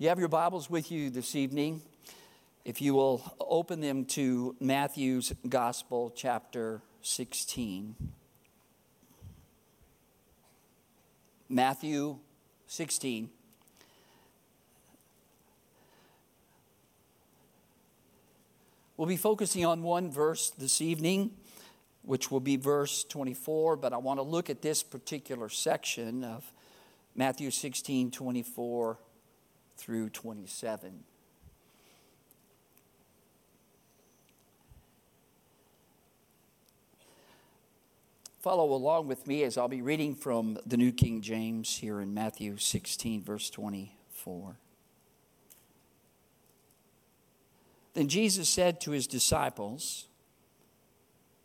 You 0.00 0.08
have 0.08 0.18
your 0.18 0.28
Bibles 0.28 0.70
with 0.70 0.90
you 0.90 1.10
this 1.10 1.36
evening. 1.36 1.82
If 2.64 2.80
you 2.80 2.94
will 2.94 3.34
open 3.38 3.82
them 3.82 4.06
to 4.06 4.56
Matthew's 4.58 5.30
Gospel, 5.46 6.10
chapter 6.16 6.80
16. 7.02 7.94
Matthew 11.50 12.18
16. 12.66 13.28
We'll 18.96 19.06
be 19.06 19.18
focusing 19.18 19.66
on 19.66 19.82
one 19.82 20.10
verse 20.10 20.48
this 20.48 20.80
evening, 20.80 21.32
which 22.00 22.30
will 22.30 22.40
be 22.40 22.56
verse 22.56 23.04
24, 23.04 23.76
but 23.76 23.92
I 23.92 23.98
want 23.98 24.18
to 24.18 24.24
look 24.24 24.48
at 24.48 24.62
this 24.62 24.82
particular 24.82 25.50
section 25.50 26.24
of 26.24 26.50
Matthew 27.14 27.50
16 27.50 28.12
24 28.12 28.96
through 29.80 30.10
27. 30.10 31.04
Follow 38.40 38.72
along 38.72 39.08
with 39.08 39.26
me 39.26 39.42
as 39.42 39.56
I'll 39.56 39.68
be 39.68 39.80
reading 39.80 40.14
from 40.14 40.58
the 40.66 40.76
New 40.76 40.92
King 40.92 41.22
James 41.22 41.78
here 41.78 42.00
in 42.00 42.12
Matthew 42.12 42.58
16, 42.58 43.22
verse 43.22 43.48
24. 43.48 44.56
Then 47.94 48.08
Jesus 48.08 48.48
said 48.48 48.82
to 48.82 48.90
his 48.90 49.06
disciples, 49.06 50.08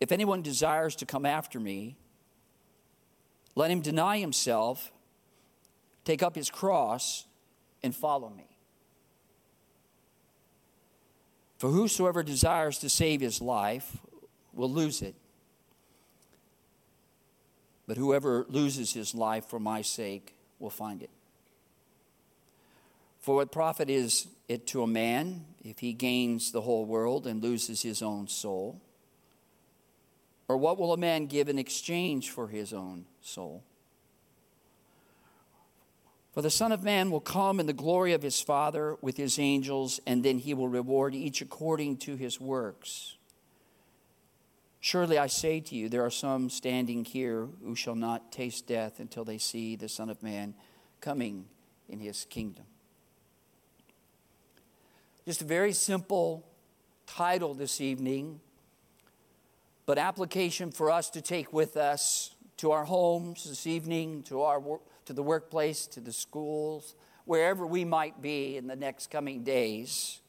If 0.01 0.11
anyone 0.11 0.41
desires 0.41 0.95
to 0.97 1.05
come 1.05 1.25
after 1.25 1.59
me, 1.59 1.95
let 3.55 3.71
him 3.71 3.79
deny 3.79 4.17
himself, 4.19 4.91
take 6.03 6.21
up 6.21 6.35
his 6.35 6.49
cross, 6.49 7.25
and 7.85 7.95
follow 7.95 8.29
me. 8.29 8.47
For 11.57 11.69
whosoever 11.69 12.23
desires 12.23 12.79
to 12.79 12.89
save 12.89 13.21
his 13.21 13.41
life 13.41 13.97
will 14.53 14.69
lose 14.69 15.01
it. 15.01 15.15
But 17.87 17.97
whoever 17.97 18.45
loses 18.49 18.93
his 18.93 19.13
life 19.15 19.45
for 19.45 19.59
my 19.59 19.83
sake 19.83 20.33
will 20.59 20.71
find 20.71 21.01
it. 21.01 21.11
For 23.19 23.35
what 23.35 23.51
profit 23.51 23.89
is 23.89 24.27
it 24.47 24.67
to 24.67 24.83
a 24.83 24.87
man 24.87 25.45
if 25.63 25.79
he 25.79 25.93
gains 25.93 26.51
the 26.51 26.61
whole 26.61 26.85
world 26.85 27.25
and 27.25 27.41
loses 27.41 27.83
his 27.83 28.01
own 28.01 28.27
soul? 28.27 28.81
Or 30.47 30.57
what 30.57 30.77
will 30.77 30.93
a 30.93 30.97
man 30.97 31.27
give 31.27 31.49
in 31.49 31.57
exchange 31.57 32.31
for 32.31 32.47
his 32.47 32.73
own 32.73 33.05
soul? 33.21 33.63
For 36.35 36.41
the 36.41 36.51
Son 36.51 36.73
of 36.73 36.83
Man 36.83 37.11
will 37.11 37.21
come 37.21 37.61
in 37.61 37.65
the 37.65 37.71
glory 37.71 38.11
of 38.11 38.21
his 38.21 38.41
Father 38.41 38.97
with 38.99 39.15
his 39.15 39.39
angels, 39.39 40.01
and 40.05 40.21
then 40.21 40.37
he 40.37 40.53
will 40.53 40.67
reward 40.67 41.15
each 41.15 41.41
according 41.41 41.95
to 41.99 42.17
his 42.17 42.41
works. 42.41 43.15
Surely 44.81 45.17
I 45.17 45.27
say 45.27 45.61
to 45.61 45.75
you, 45.75 45.87
there 45.87 46.03
are 46.03 46.11
some 46.11 46.49
standing 46.49 47.05
here 47.05 47.47
who 47.63 47.73
shall 47.73 47.95
not 47.95 48.33
taste 48.33 48.67
death 48.67 48.99
until 48.99 49.23
they 49.23 49.37
see 49.37 49.77
the 49.77 49.87
Son 49.87 50.09
of 50.09 50.21
Man 50.21 50.55
coming 50.99 51.45
in 51.87 52.01
his 52.01 52.25
kingdom. 52.25 52.65
Just 55.23 55.41
a 55.41 55.45
very 55.45 55.71
simple 55.71 56.45
title 57.07 57.53
this 57.53 57.79
evening, 57.79 58.41
but 59.85 59.97
application 59.97 60.69
for 60.69 60.91
us 60.91 61.09
to 61.11 61.21
take 61.21 61.53
with 61.53 61.77
us 61.77 62.35
to 62.57 62.71
our 62.71 62.83
homes 62.83 63.45
this 63.45 63.65
evening, 63.65 64.21
to 64.23 64.41
our 64.41 64.59
work 64.59 64.81
to 65.05 65.13
the 65.13 65.23
workplace, 65.23 65.87
to 65.87 65.99
the 65.99 66.11
schools, 66.11 66.95
wherever 67.25 67.65
we 67.65 67.85
might 67.85 68.21
be 68.21 68.57
in 68.57 68.67
the 68.67 68.75
next 68.75 69.09
coming 69.09 69.43
days. 69.43 70.21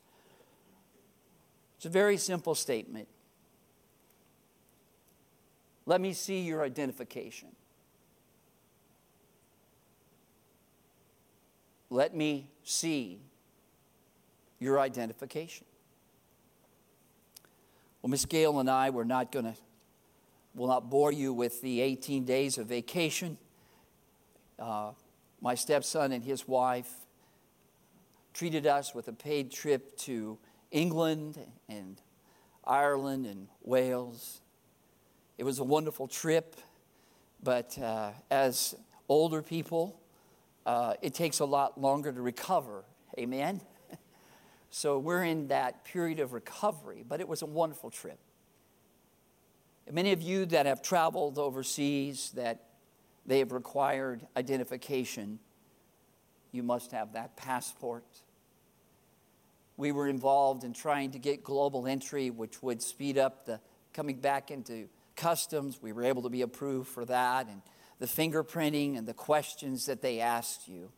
It's 1.77 1.87
a 1.87 1.91
very 1.91 2.17
simple 2.17 2.55
statement. 2.55 3.09
Let 5.85 6.01
me 6.01 6.13
see 6.13 6.41
your 6.41 6.63
identification. 6.63 7.49
Let 11.91 12.15
me 12.15 12.51
see 12.65 13.21
your 14.59 14.81
identification. 14.81 15.67
Well, 18.03 18.11
Miss 18.11 18.25
Gail 18.25 18.59
and 18.59 18.69
I, 18.69 18.91
we're 18.91 19.05
not 19.05 19.31
going 19.31 19.45
to, 19.45 19.55
will 20.55 20.69
not 20.69 20.91
bore 20.91 21.13
you 21.13 21.33
with 21.33 21.61
the 21.61 21.81
18 21.81 22.25
days 22.25 22.59
of 22.59 22.67
vacation. 22.67 23.39
Uh, 24.59 24.93
my 25.41 25.55
stepson 25.55 26.13
and 26.13 26.25
his 26.25 26.49
wife 26.49 26.91
treated 28.33 28.67
us 28.67 28.95
with 28.95 29.09
a 29.09 29.13
paid 29.13 29.51
trip 29.51 29.97
to 29.99 30.39
England 30.71 31.39
and 31.69 32.01
Ireland 32.65 33.27
and 33.27 33.49
Wales. 33.63 34.41
It 35.39 35.45
was 35.45 35.59
a 35.59 35.65
wonderful 35.65 36.09
trip, 36.09 36.57
but 37.43 37.79
uh, 37.79 38.11
as 38.31 38.75
older 39.09 39.43
people, 39.43 40.01
uh, 40.65 40.95
it 41.03 41.15
takes 41.15 41.41
a 41.41 41.45
lot 41.45 41.81
longer 41.81 42.11
to 42.13 42.21
recover. 42.21 42.85
Amen? 43.19 43.61
so 44.71 44.99
we're 44.99 45.25
in 45.25 45.49
that 45.49 45.85
period 45.85 46.19
of 46.19 46.33
recovery, 46.33 47.05
but 47.07 47.21
it 47.21 47.29
was 47.29 47.43
a 47.43 47.47
wonderful 47.47 47.91
trip. 47.91 48.19
Many 49.91 50.13
of 50.13 50.21
you 50.21 50.47
that 50.47 50.67
have 50.67 50.83
traveled 50.83 51.39
overseas, 51.39 52.33
that 52.35 52.65
they 53.27 53.41
have 53.41 53.53
required 53.53 54.27
identification. 54.37 55.39
You 56.53 56.63
must 56.63 56.93
have 56.93 57.15
that 57.15 57.37
passport. 57.37 58.05
We 59.77 59.93
were 59.93 60.09
involved 60.09 60.65
in 60.65 60.73
trying 60.73 61.11
to 61.11 61.19
get 61.19 61.45
global 61.45 61.87
entry, 61.87 62.31
which 62.31 62.63
would 62.63 62.81
speed 62.81 63.19
up 63.19 63.45
the 63.45 63.61
coming 63.93 64.21
back 64.21 64.51
into 64.51 64.89
customs. 65.17 65.83
We 65.83 65.93
were 65.93 66.05
able 66.05 66.23
to 66.23 66.29
be 66.29 66.43
approved 66.43 66.89
for 66.89 67.05
that, 67.07 67.49
and 67.49 67.61
the 67.99 68.07
fingerprinting 68.07 68.97
and 68.97 69.07
the 69.07 69.15
questions 69.15 69.87
that 69.87 70.03
they 70.03 70.21
asked 70.21 70.69
you. 70.69 70.91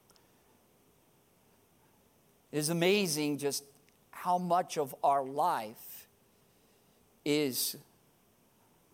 It 2.52 2.58
is 2.58 2.68
amazing 2.68 3.38
just 3.38 3.64
how 4.10 4.38
much 4.38 4.78
of 4.78 4.94
our 5.02 5.24
life 5.24 6.08
is 7.24 7.76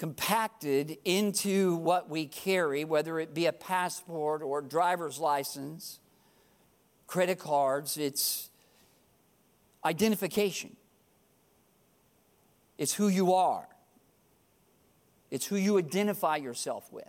compacted 0.04 0.98
into 1.06 1.76
what 1.76 2.10
we 2.10 2.26
carry, 2.26 2.84
whether 2.84 3.18
it 3.18 3.32
be 3.32 3.46
a 3.46 3.52
passport 3.54 4.42
or 4.42 4.60
driver's 4.60 5.18
license, 5.18 5.98
credit 7.06 7.38
cards, 7.38 7.96
it's 7.96 8.50
identification. 9.82 10.76
It's 12.76 12.92
who 12.92 13.08
you 13.08 13.32
are, 13.32 13.66
it's 15.30 15.46
who 15.46 15.56
you 15.56 15.78
identify 15.78 16.36
yourself 16.36 16.92
with. 16.92 17.08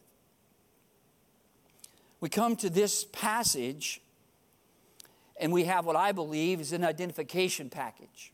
We 2.22 2.30
come 2.30 2.56
to 2.56 2.70
this 2.70 3.04
passage 3.04 4.00
and 5.36 5.52
we 5.52 5.66
have 5.66 5.86
what 5.86 5.98
I 5.98 6.14
believe 6.14 6.62
is 6.62 6.72
an 6.72 6.86
identification 6.86 7.70
package. 7.70 8.32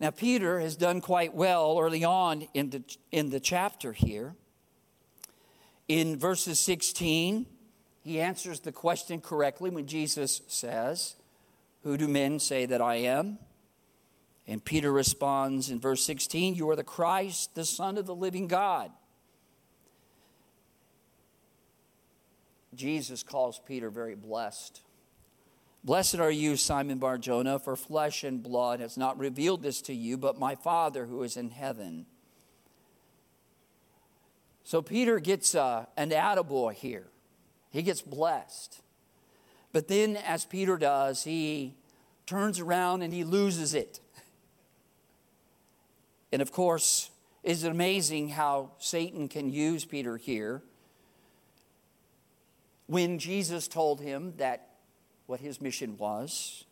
Now, 0.00 0.10
Peter 0.10 0.58
has 0.60 0.76
done 0.76 1.02
quite 1.02 1.34
well 1.34 1.78
early 1.78 2.04
on 2.04 2.48
in 2.54 2.70
the, 2.70 2.82
in 3.12 3.28
the 3.28 3.38
chapter 3.38 3.92
here. 3.92 4.34
In 5.88 6.18
verses 6.18 6.58
16, 6.58 7.44
he 8.02 8.18
answers 8.18 8.60
the 8.60 8.72
question 8.72 9.20
correctly 9.20 9.68
when 9.68 9.86
Jesus 9.86 10.40
says, 10.48 11.16
Who 11.82 11.98
do 11.98 12.08
men 12.08 12.38
say 12.38 12.64
that 12.64 12.80
I 12.80 12.96
am? 12.96 13.38
And 14.46 14.64
Peter 14.64 14.90
responds 14.90 15.68
in 15.68 15.80
verse 15.80 16.02
16, 16.04 16.54
You 16.54 16.70
are 16.70 16.76
the 16.76 16.82
Christ, 16.82 17.54
the 17.54 17.66
Son 17.66 17.98
of 17.98 18.06
the 18.06 18.14
living 18.14 18.48
God. 18.48 18.90
Jesus 22.74 23.22
calls 23.22 23.60
Peter 23.66 23.90
very 23.90 24.14
blessed. 24.14 24.80
Blessed 25.82 26.16
are 26.16 26.30
you, 26.30 26.56
Simon 26.56 26.98
Barjona, 26.98 27.58
for 27.58 27.74
flesh 27.74 28.22
and 28.22 28.42
blood 28.42 28.80
has 28.80 28.98
not 28.98 29.18
revealed 29.18 29.62
this 29.62 29.80
to 29.82 29.94
you, 29.94 30.18
but 30.18 30.38
my 30.38 30.54
Father 30.54 31.06
who 31.06 31.22
is 31.22 31.38
in 31.38 31.50
heaven. 31.50 32.04
So 34.62 34.82
Peter 34.82 35.18
gets 35.18 35.54
uh, 35.54 35.86
an 35.96 36.10
attaboy 36.10 36.74
here. 36.74 37.06
He 37.70 37.82
gets 37.82 38.02
blessed. 38.02 38.82
But 39.72 39.88
then, 39.88 40.16
as 40.16 40.44
Peter 40.44 40.76
does, 40.76 41.24
he 41.24 41.74
turns 42.26 42.60
around 42.60 43.02
and 43.02 43.12
he 43.12 43.24
loses 43.24 43.74
it. 43.74 44.00
And 46.32 46.40
of 46.40 46.52
course, 46.52 47.10
is 47.42 47.64
amazing 47.64 48.28
how 48.28 48.70
Satan 48.78 49.26
can 49.26 49.50
use 49.50 49.84
Peter 49.84 50.16
here? 50.16 50.62
When 52.86 53.18
Jesus 53.18 53.66
told 53.66 54.00
him 54.00 54.34
that 54.36 54.69
what 55.30 55.40
his 55.40 55.60
mission 55.60 55.96
was. 55.96 56.64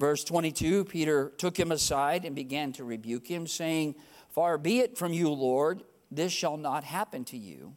Verse 0.00 0.24
22 0.24 0.84
Peter 0.84 1.32
took 1.38 1.58
him 1.58 1.70
aside 1.70 2.24
and 2.24 2.34
began 2.34 2.72
to 2.72 2.84
rebuke 2.84 3.28
him, 3.28 3.46
saying, 3.46 3.94
Far 4.30 4.58
be 4.58 4.80
it 4.80 4.98
from 4.98 5.12
you, 5.12 5.30
Lord, 5.30 5.84
this 6.10 6.32
shall 6.32 6.56
not 6.56 6.82
happen 6.82 7.24
to 7.26 7.38
you. 7.38 7.76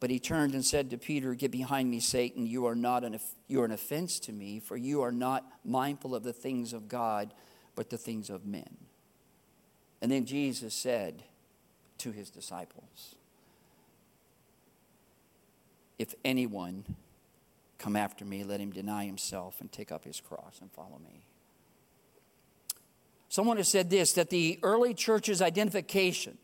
But 0.00 0.10
he 0.10 0.18
turned 0.18 0.54
and 0.54 0.64
said 0.64 0.90
to 0.90 0.98
Peter, 0.98 1.34
Get 1.34 1.50
behind 1.50 1.90
me, 1.90 2.00
Satan. 2.00 2.46
You 2.46 2.66
are, 2.66 2.74
not 2.74 3.04
an, 3.04 3.18
you 3.46 3.60
are 3.60 3.64
an 3.66 3.72
offense 3.72 4.18
to 4.20 4.32
me, 4.32 4.58
for 4.58 4.76
you 4.76 5.02
are 5.02 5.12
not 5.12 5.44
mindful 5.64 6.14
of 6.14 6.22
the 6.22 6.32
things 6.32 6.72
of 6.72 6.88
God, 6.88 7.34
but 7.74 7.90
the 7.90 7.98
things 7.98 8.30
of 8.30 8.46
men. 8.46 8.76
And 10.00 10.10
then 10.10 10.24
Jesus 10.24 10.72
said 10.72 11.24
to 11.98 12.12
his 12.12 12.30
disciples, 12.30 13.16
If 15.98 16.14
anyone 16.24 16.84
come 17.78 17.96
after 17.96 18.24
me, 18.24 18.44
let 18.44 18.60
him 18.60 18.70
deny 18.70 19.04
himself 19.04 19.60
and 19.60 19.70
take 19.70 19.92
up 19.92 20.04
his 20.04 20.20
cross 20.20 20.58
and 20.60 20.70
follow 20.72 21.00
me. 21.02 21.24
Someone 23.28 23.56
has 23.58 23.68
said 23.68 23.90
this 23.90 24.12
that 24.14 24.30
the 24.30 24.58
early 24.62 24.94
church's 24.94 25.40
identification 25.40 26.38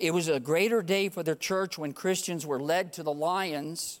it 0.00 0.14
was 0.14 0.28
a 0.28 0.40
greater 0.40 0.82
day 0.82 1.10
for 1.10 1.22
the 1.22 1.36
church 1.36 1.76
when 1.76 1.92
Christians 1.92 2.46
were 2.46 2.58
led 2.58 2.94
to 2.94 3.02
the 3.02 3.12
lions 3.12 4.00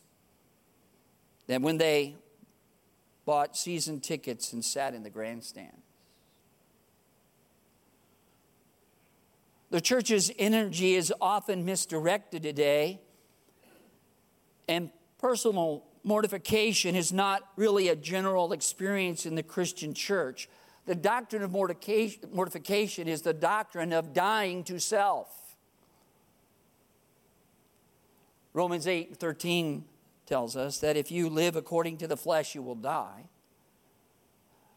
than 1.46 1.60
when 1.60 1.76
they 1.76 2.16
bought 3.26 3.54
season 3.56 4.00
tickets 4.00 4.54
and 4.54 4.64
sat 4.64 4.94
in 4.94 5.02
the 5.02 5.10
grandstand. 5.10 5.82
The 9.68 9.80
church's 9.82 10.32
energy 10.38 10.94
is 10.94 11.12
often 11.20 11.64
misdirected 11.64 12.42
today, 12.42 13.00
and 14.66 14.90
personal 15.18 15.84
mortification 16.02 16.94
is 16.94 17.12
not 17.12 17.42
really 17.56 17.88
a 17.88 17.96
general 17.96 18.52
experience 18.52 19.26
in 19.26 19.34
the 19.34 19.42
Christian 19.42 19.94
church. 19.94 20.48
The 20.86 20.94
doctrine 20.94 21.42
of 21.42 21.52
mortification 21.52 23.08
is 23.08 23.22
the 23.22 23.34
doctrine 23.34 23.92
of 23.92 24.12
dying 24.12 24.64
to 24.64 24.80
self. 24.80 25.28
Romans 28.52 28.86
8 28.86 29.16
13 29.16 29.84
tells 30.26 30.56
us 30.56 30.78
that 30.78 30.96
if 30.96 31.10
you 31.10 31.28
live 31.28 31.56
according 31.56 31.98
to 31.98 32.08
the 32.08 32.16
flesh, 32.16 32.54
you 32.54 32.62
will 32.62 32.74
die. 32.74 33.24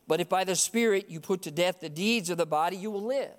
But 0.08 0.20
if 0.20 0.30
by 0.30 0.44
the 0.44 0.56
Spirit 0.56 1.10
you 1.10 1.20
put 1.20 1.44
to 1.44 1.52
death 1.52 1.80
the 1.80 1.90
deeds 1.90 2.30
of 2.30 2.38
the 2.38 2.46
body, 2.46 2.76
you 2.76 2.92
will 2.92 3.06
live. 3.06 3.32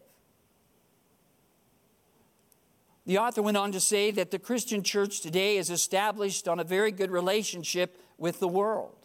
The 3.06 3.18
author 3.18 3.42
went 3.42 3.56
on 3.56 3.72
to 3.72 3.80
say 3.80 4.10
that 4.12 4.30
the 4.30 4.38
Christian 4.38 4.82
church 4.82 5.20
today 5.20 5.58
is 5.58 5.70
established 5.70 6.48
on 6.48 6.58
a 6.58 6.64
very 6.64 6.90
good 6.90 7.10
relationship 7.10 8.00
with 8.16 8.40
the 8.40 8.48
world. 8.48 8.96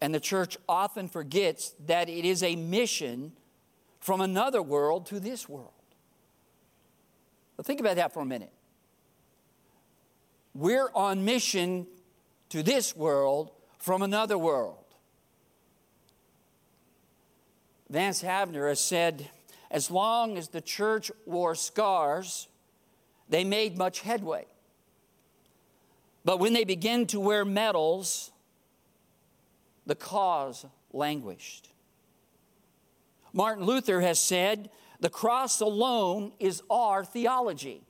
And 0.00 0.14
the 0.14 0.20
church 0.20 0.56
often 0.68 1.08
forgets 1.08 1.74
that 1.86 2.08
it 2.08 2.24
is 2.24 2.42
a 2.42 2.56
mission 2.56 3.32
from 4.00 4.20
another 4.20 4.62
world 4.62 5.06
to 5.06 5.20
this 5.20 5.48
world. 5.48 5.72
But 7.56 7.66
think 7.66 7.80
about 7.80 7.96
that 7.96 8.12
for 8.12 8.20
a 8.20 8.26
minute. 8.26 8.52
We're 10.54 10.90
on 10.94 11.24
mission 11.24 11.86
to 12.48 12.62
this 12.62 12.96
world 12.96 13.50
from 13.78 14.02
another 14.02 14.38
world. 14.38 14.84
Vance 17.88 18.22
Havner 18.22 18.68
has 18.68 18.80
said, 18.80 19.28
as 19.70 19.90
long 19.90 20.36
as 20.36 20.48
the 20.48 20.60
church 20.60 21.10
wore 21.26 21.54
scars, 21.54 22.48
they 23.28 23.44
made 23.44 23.78
much 23.78 24.00
headway. 24.00 24.46
But 26.24 26.38
when 26.38 26.52
they 26.52 26.64
began 26.64 27.06
to 27.06 27.20
wear 27.20 27.44
medals, 27.44 28.32
the 29.86 29.94
cause 29.94 30.66
languished. 30.92 31.68
Martin 33.32 33.64
Luther 33.64 34.00
has 34.00 34.18
said, 34.18 34.70
the 34.98 35.08
cross 35.08 35.60
alone 35.60 36.32
is 36.38 36.62
our 36.68 37.04
theology. 37.04 37.82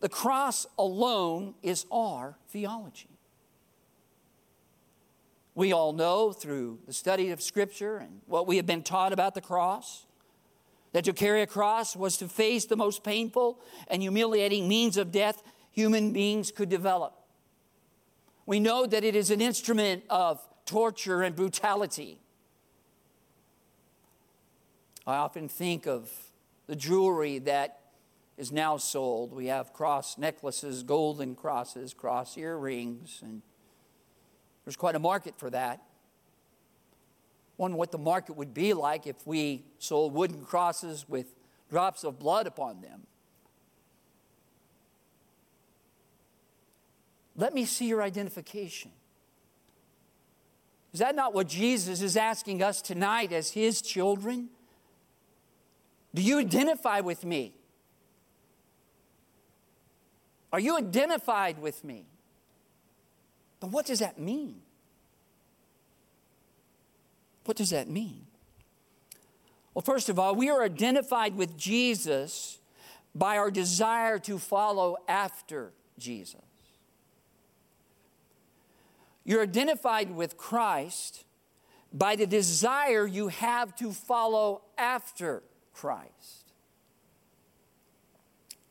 The 0.00 0.08
cross 0.08 0.66
alone 0.78 1.54
is 1.62 1.86
our 1.90 2.36
theology. 2.48 3.13
We 5.54 5.72
all 5.72 5.92
know 5.92 6.32
through 6.32 6.80
the 6.86 6.92
study 6.92 7.30
of 7.30 7.40
Scripture 7.40 7.98
and 7.98 8.20
what 8.26 8.46
we 8.46 8.56
have 8.56 8.66
been 8.66 8.82
taught 8.82 9.12
about 9.12 9.34
the 9.34 9.40
cross 9.40 10.06
that 10.92 11.04
to 11.04 11.12
carry 11.12 11.42
a 11.42 11.46
cross 11.46 11.96
was 11.96 12.16
to 12.18 12.28
face 12.28 12.66
the 12.66 12.76
most 12.76 13.02
painful 13.02 13.60
and 13.88 14.00
humiliating 14.00 14.68
means 14.68 14.96
of 14.96 15.10
death 15.10 15.42
human 15.70 16.12
beings 16.12 16.52
could 16.52 16.68
develop. 16.68 17.14
We 18.46 18.60
know 18.60 18.86
that 18.86 19.02
it 19.04 19.16
is 19.16 19.30
an 19.30 19.40
instrument 19.40 20.04
of 20.08 20.40
torture 20.66 21.22
and 21.22 21.34
brutality. 21.34 22.20
I 25.06 25.16
often 25.16 25.48
think 25.48 25.86
of 25.86 26.10
the 26.66 26.76
jewelry 26.76 27.38
that 27.40 27.80
is 28.36 28.52
now 28.52 28.76
sold. 28.76 29.32
We 29.32 29.46
have 29.46 29.72
cross 29.72 30.16
necklaces, 30.16 30.82
golden 30.82 31.34
crosses, 31.34 31.92
cross 31.92 32.38
earrings, 32.38 33.20
and 33.22 33.42
there's 34.64 34.76
quite 34.76 34.94
a 34.94 34.98
market 34.98 35.34
for 35.36 35.50
that. 35.50 35.82
Wonder 37.56 37.76
what 37.76 37.92
the 37.92 37.98
market 37.98 38.36
would 38.36 38.52
be 38.52 38.72
like 38.72 39.06
if 39.06 39.26
we 39.26 39.64
sold 39.78 40.12
wooden 40.12 40.44
crosses 40.44 41.08
with 41.08 41.34
drops 41.70 42.04
of 42.04 42.18
blood 42.18 42.46
upon 42.46 42.80
them. 42.80 43.06
Let 47.36 47.52
me 47.52 47.64
see 47.64 47.86
your 47.86 48.02
identification. 48.02 48.92
Is 50.92 51.00
that 51.00 51.16
not 51.16 51.34
what 51.34 51.48
Jesus 51.48 52.00
is 52.00 52.16
asking 52.16 52.62
us 52.62 52.80
tonight 52.80 53.32
as 53.32 53.50
his 53.50 53.82
children? 53.82 54.48
Do 56.14 56.22
you 56.22 56.38
identify 56.38 57.00
with 57.00 57.24
me? 57.24 57.52
Are 60.52 60.60
you 60.60 60.76
identified 60.78 61.58
with 61.58 61.82
me? 61.82 62.06
But 63.64 63.72
what 63.72 63.86
does 63.86 64.00
that 64.00 64.18
mean? 64.18 64.60
What 67.46 67.56
does 67.56 67.70
that 67.70 67.88
mean? 67.88 68.26
Well, 69.72 69.80
first 69.80 70.10
of 70.10 70.18
all, 70.18 70.34
we 70.34 70.50
are 70.50 70.62
identified 70.62 71.34
with 71.34 71.56
Jesus 71.56 72.58
by 73.14 73.38
our 73.38 73.50
desire 73.50 74.18
to 74.18 74.38
follow 74.38 74.98
after 75.08 75.72
Jesus. 75.98 76.42
You're 79.24 79.44
identified 79.44 80.14
with 80.14 80.36
Christ 80.36 81.24
by 81.90 82.16
the 82.16 82.26
desire 82.26 83.06
you 83.06 83.28
have 83.28 83.74
to 83.76 83.92
follow 83.92 84.60
after 84.76 85.42
Christ. 85.72 86.52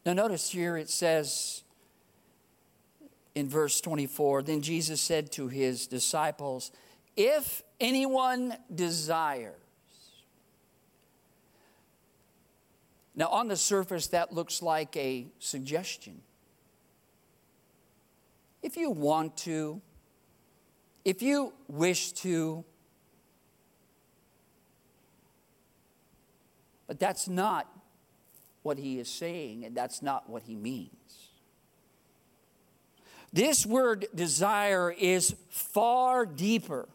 Now, 0.06 0.14
notice 0.14 0.52
here 0.52 0.78
it 0.78 0.92
says 0.92 1.63
in 3.36 3.50
verse 3.50 3.82
24 3.82 4.44
Then 4.44 4.62
Jesus 4.62 5.02
said 5.02 5.32
to 5.34 5.48
his 5.48 5.88
disciples, 5.88 6.72
If 7.16 7.62
anyone 7.80 8.56
desires, 8.74 9.56
now 13.16 13.28
on 13.28 13.48
the 13.48 13.58
surface 13.58 14.08
that 14.08 14.34
looks 14.34 14.62
like 14.62 14.96
a 14.98 15.28
suggestion. 15.40 16.22
If 18.62 18.78
you 18.78 18.90
want 18.90 19.36
to, 19.38 19.82
if 21.04 21.22
you 21.22 21.54
wish 21.68 22.14
to, 22.14 22.64
But 26.94 27.00
that's 27.00 27.28
not 27.28 27.68
what 28.62 28.78
he 28.78 29.00
is 29.00 29.10
saying, 29.10 29.66
and 29.66 29.76
that's 29.76 30.04
not 30.04 30.30
what 30.30 30.44
he 30.44 30.56
means. 30.56 30.92
This 33.34 33.66
word 33.66 34.06
desire 34.14 34.92
is 34.92 35.36
far 35.50 36.24
deeper 36.24 36.88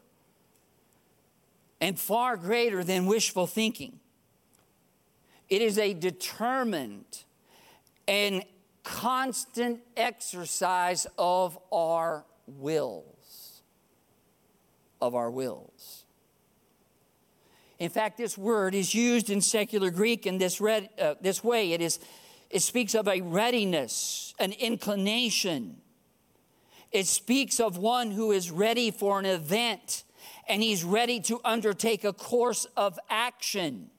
and 1.81 1.99
far 1.99 2.37
greater 2.37 2.85
than 2.85 3.07
wishful 3.07 3.49
thinking. 3.49 3.99
It 5.49 5.63
is 5.63 5.79
a 5.79 5.95
determined 5.95 7.25
and 8.07 8.45
constant 8.85 9.81
exercise 9.97 11.09
of 11.19 11.59
our 11.73 12.25
wills. 12.47 13.63
Of 15.01 15.17
our 15.17 15.31
wills. 15.31 16.05
In 17.81 17.91
fact, 17.91 18.17
this 18.17 18.39
word 18.39 18.77
is 18.77 18.95
used 18.95 19.29
in 19.29 19.41
secular 19.41 19.91
Greek 19.91 20.27
in 20.27 20.39
this, 20.39 20.61
red, 20.61 20.89
uh, 21.01 21.15
this 21.21 21.43
way. 21.43 21.73
It, 21.73 21.81
is, 21.81 21.99
it 22.49 22.63
speaks 22.63 22.95
of 22.95 23.09
a 23.09 23.21
readiness, 23.21 24.35
an 24.39 24.53
inclination. 24.53 25.77
It 26.91 27.07
speaks 27.07 27.61
of 27.61 27.77
one 27.77 28.11
who 28.11 28.33
is 28.33 28.51
ready 28.51 28.91
for 28.91 29.19
an 29.19 29.27
event 29.27 30.05
and 30.49 30.63
he's 30.63 30.83
ready 30.83 31.21
to 31.21 31.41
undertake 31.45 32.05
a 32.05 32.13
course 32.13 32.67
of 32.77 32.99
action. 33.11 33.91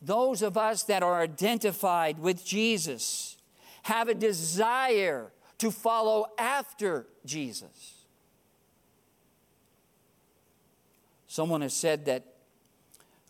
Those 0.00 0.42
of 0.42 0.56
us 0.56 0.84
that 0.84 1.02
are 1.02 1.20
identified 1.20 2.20
with 2.20 2.44
Jesus 2.44 3.36
have 3.82 4.08
a 4.08 4.14
desire 4.14 5.32
to 5.58 5.70
follow 5.72 6.26
after 6.38 7.06
Jesus. 7.24 8.04
Someone 11.26 11.62
has 11.62 11.74
said 11.74 12.04
that 12.06 12.24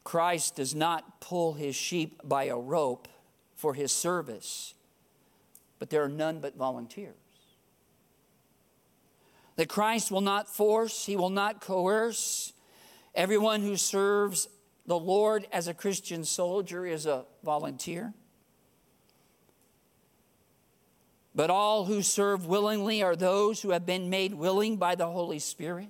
Christ 0.04 0.57
does 0.57 0.75
not 0.75 1.21
pull 1.21 1.54
his 1.54 1.75
sheep 1.75 2.21
by 2.23 2.45
a 2.45 2.57
rope 2.57 3.09
for 3.54 3.75
his 3.75 3.92
service, 3.92 4.75
but 5.79 5.91
there 5.91 6.03
are 6.03 6.09
none 6.09 6.41
but 6.41 6.57
volunteers. 6.57 7.15
That 9.57 9.69
Christ 9.69 10.11
will 10.11 10.21
not 10.21 10.49
force, 10.49 11.07
he 11.07 11.17
will 11.17 11.31
not 11.31 11.61
coerce. 11.61 12.53
Everyone 13.15 13.63
who 13.63 13.77
serves 13.77 14.49
the 14.87 14.99
Lord 14.99 15.47
as 15.53 15.69
a 15.69 15.75
Christian 15.75 16.25
soldier 16.25 16.87
is 16.87 17.07
a 17.07 17.25
volunteer. 17.43 18.15
But 21.35 21.51
all 21.51 21.85
who 21.85 22.03
serve 22.03 22.47
willingly 22.47 23.03
are 23.03 23.15
those 23.15 23.63
who 23.63 23.71
have 23.71 23.87
been 23.87 24.11
made 24.11 24.35
willing 24.35 24.77
by 24.77 24.95
the 24.95 25.07
Holy 25.07 25.39
Spirit. 25.39 25.89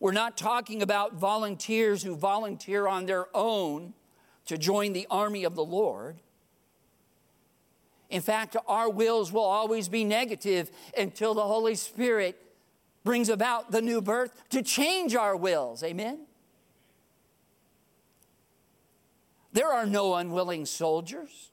We're 0.00 0.12
not 0.12 0.36
talking 0.36 0.82
about 0.82 1.14
volunteers 1.14 2.02
who 2.02 2.16
volunteer 2.16 2.86
on 2.86 3.06
their 3.06 3.26
own 3.34 3.94
to 4.46 4.58
join 4.58 4.92
the 4.92 5.06
army 5.10 5.44
of 5.44 5.54
the 5.54 5.64
Lord. 5.64 6.18
In 8.14 8.20
fact, 8.20 8.56
our 8.68 8.88
wills 8.88 9.32
will 9.32 9.42
always 9.42 9.88
be 9.88 10.04
negative 10.04 10.70
until 10.96 11.34
the 11.34 11.42
Holy 11.42 11.74
Spirit 11.74 12.40
brings 13.02 13.28
about 13.28 13.72
the 13.72 13.82
new 13.82 14.00
birth 14.00 14.40
to 14.50 14.62
change 14.62 15.16
our 15.16 15.34
wills. 15.34 15.82
Amen? 15.82 16.20
There 19.52 19.66
are 19.66 19.84
no 19.84 20.14
unwilling 20.14 20.64
soldiers. 20.64 21.50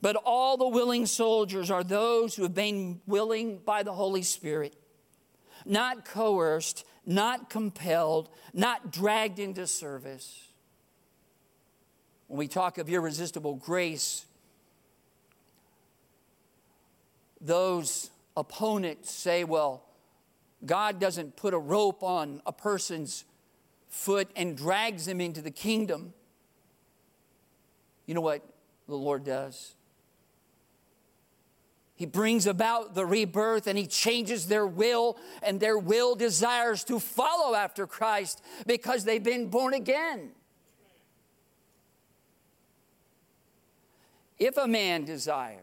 But 0.00 0.14
all 0.24 0.56
the 0.56 0.68
willing 0.68 1.06
soldiers 1.06 1.68
are 1.68 1.82
those 1.82 2.36
who 2.36 2.44
have 2.44 2.54
been 2.54 3.00
willing 3.04 3.58
by 3.58 3.82
the 3.82 3.92
Holy 3.92 4.22
Spirit 4.22 4.76
not 5.66 6.04
coerced, 6.04 6.84
not 7.04 7.50
compelled, 7.50 8.28
not 8.54 8.92
dragged 8.92 9.40
into 9.40 9.66
service. 9.66 10.46
When 12.28 12.38
we 12.38 12.46
talk 12.46 12.78
of 12.78 12.88
irresistible 12.88 13.56
grace, 13.56 14.24
those 17.42 18.10
opponents 18.36 19.10
say, 19.10 19.44
well, 19.44 19.82
God 20.64 21.00
doesn't 21.00 21.36
put 21.36 21.54
a 21.54 21.58
rope 21.58 22.02
on 22.02 22.40
a 22.46 22.52
person's 22.52 23.24
foot 23.88 24.30
and 24.36 24.56
drags 24.56 25.06
them 25.06 25.20
into 25.20 25.42
the 25.42 25.50
kingdom. 25.50 26.14
You 28.06 28.14
know 28.14 28.20
what 28.20 28.42
the 28.88 28.94
Lord 28.94 29.24
does? 29.24 29.74
He 31.94 32.06
brings 32.06 32.46
about 32.46 32.94
the 32.94 33.04
rebirth 33.04 33.66
and 33.66 33.78
he 33.78 33.86
changes 33.86 34.46
their 34.46 34.66
will, 34.66 35.16
and 35.42 35.60
their 35.60 35.78
will 35.78 36.16
desires 36.16 36.82
to 36.84 36.98
follow 36.98 37.54
after 37.54 37.86
Christ 37.86 38.42
because 38.66 39.04
they've 39.04 39.22
been 39.22 39.48
born 39.48 39.74
again. 39.74 40.30
If 44.38 44.56
a 44.56 44.66
man 44.66 45.04
desires, 45.04 45.60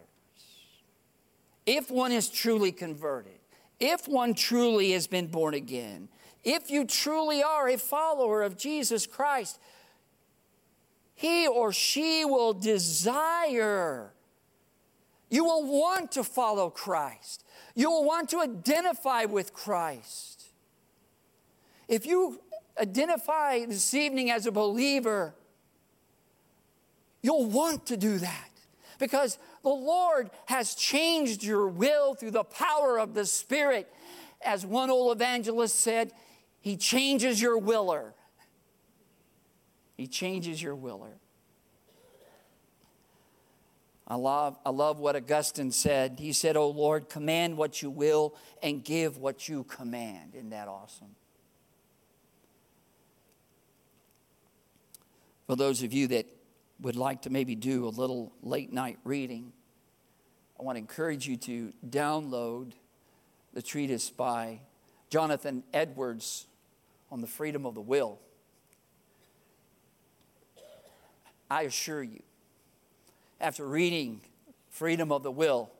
if 1.70 1.92
one 1.92 2.12
is 2.12 2.30
truly 2.30 2.72
converted, 2.72 3.40
if 3.80 4.08
one 4.08 4.34
truly 4.34 4.92
has 4.92 5.08
been 5.08 5.28
born 5.28 5.54
again, 5.54 6.10
if 6.44 6.72
you 6.72 6.86
truly 6.86 7.44
are 7.44 7.70
a 7.70 7.78
follower 7.78 8.42
of 8.42 8.58
Jesus 8.58 9.06
Christ, 9.06 9.60
he 11.14 11.48
or 11.48 11.72
she 11.72 12.26
will 12.26 12.54
desire 12.54 14.14
you 15.30 15.44
will 15.44 15.66
want 15.66 16.12
to 16.14 16.24
follow 16.24 16.70
Christ. 16.70 17.44
You 17.76 17.92
will 17.92 18.04
want 18.04 18.30
to 18.30 18.40
identify 18.40 19.26
with 19.26 19.54
Christ. 19.54 20.46
If 21.88 22.06
you 22.06 22.42
identify 22.80 23.66
this 23.66 23.94
evening 23.94 24.32
as 24.32 24.48
a 24.48 24.52
believer, 24.52 25.36
you'll 27.22 27.46
want 27.46 27.86
to 27.88 27.98
do 27.98 28.18
that 28.18 28.50
because 28.98 29.38
the 29.64 29.70
Lord 29.70 30.30
has 30.46 30.76
changed 30.76 31.44
your 31.44 31.68
will 31.68 32.14
through 32.14 32.32
the 32.32 32.44
power 32.44 33.00
of 33.00 33.14
the 33.14 33.26
Spirit. 33.26 33.92
As 34.42 34.66
one 34.66 34.90
old 34.90 35.16
evangelist 35.16 35.80
said, 35.80 36.14
He 36.62 36.78
changes 36.78 37.42
your 37.42 37.58
willer. 37.58 38.14
He 39.98 40.08
changes 40.08 40.62
your 40.62 40.76
willer. 40.76 41.18
I 44.08 44.16
love, 44.16 44.58
I 44.66 44.72
love 44.72 45.00
what 45.00 45.16
Augustine 45.16 45.72
said. 45.72 46.20
He 46.20 46.34
said, 46.34 46.58
Oh 46.58 46.70
Lord, 46.70 47.10
command 47.10 47.58
what 47.58 47.82
you 47.82 47.92
will 47.92 48.34
and 48.64 48.84
give 48.84 49.18
what 49.18 49.48
you 49.48 49.66
command. 49.66 50.34
Isn't 50.34 50.50
that 50.50 50.68
awesome? 50.68 51.16
For 55.46 55.56
those 55.56 55.84
of 55.84 55.94
you 55.94 56.08
that 56.08 56.26
would 56.82 56.96
like 56.96 57.24
to 57.24 57.30
maybe 57.30 57.56
do 57.56 57.86
a 57.86 57.90
little 57.90 58.32
late 58.42 58.72
night 58.72 59.00
reading, 59.04 59.52
I 60.60 60.64
want 60.64 60.76
to 60.76 60.80
encourage 60.80 61.28
you 61.28 61.38
to 61.38 61.74
download 61.88 62.72
the 63.54 63.62
treatise 63.62 64.10
by 64.10 64.60
Jonathan 65.10 65.64
Edwards 65.74 66.46
on 67.12 67.22
the 67.22 67.28
freedom 67.28 67.66
of 67.66 67.76
the 67.76 67.82
will. 67.82 68.20
I 71.50 71.64
assure 71.64 72.04
you, 72.04 72.22
after 73.42 73.66
reading 73.66 74.22
Freedom 74.70 75.12
of 75.12 75.24
the 75.24 75.32
Will, 75.32 75.72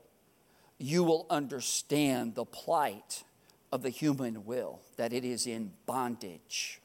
you 0.80 1.04
will 1.04 1.28
understand 1.30 2.34
the 2.36 2.46
plight 2.46 3.24
of 3.72 3.84
the 3.84 3.90
human 3.90 4.46
will, 4.46 4.80
that 4.98 5.14
it 5.14 5.24
is 5.24 5.46
in 5.46 5.72
bondage. 5.86 6.82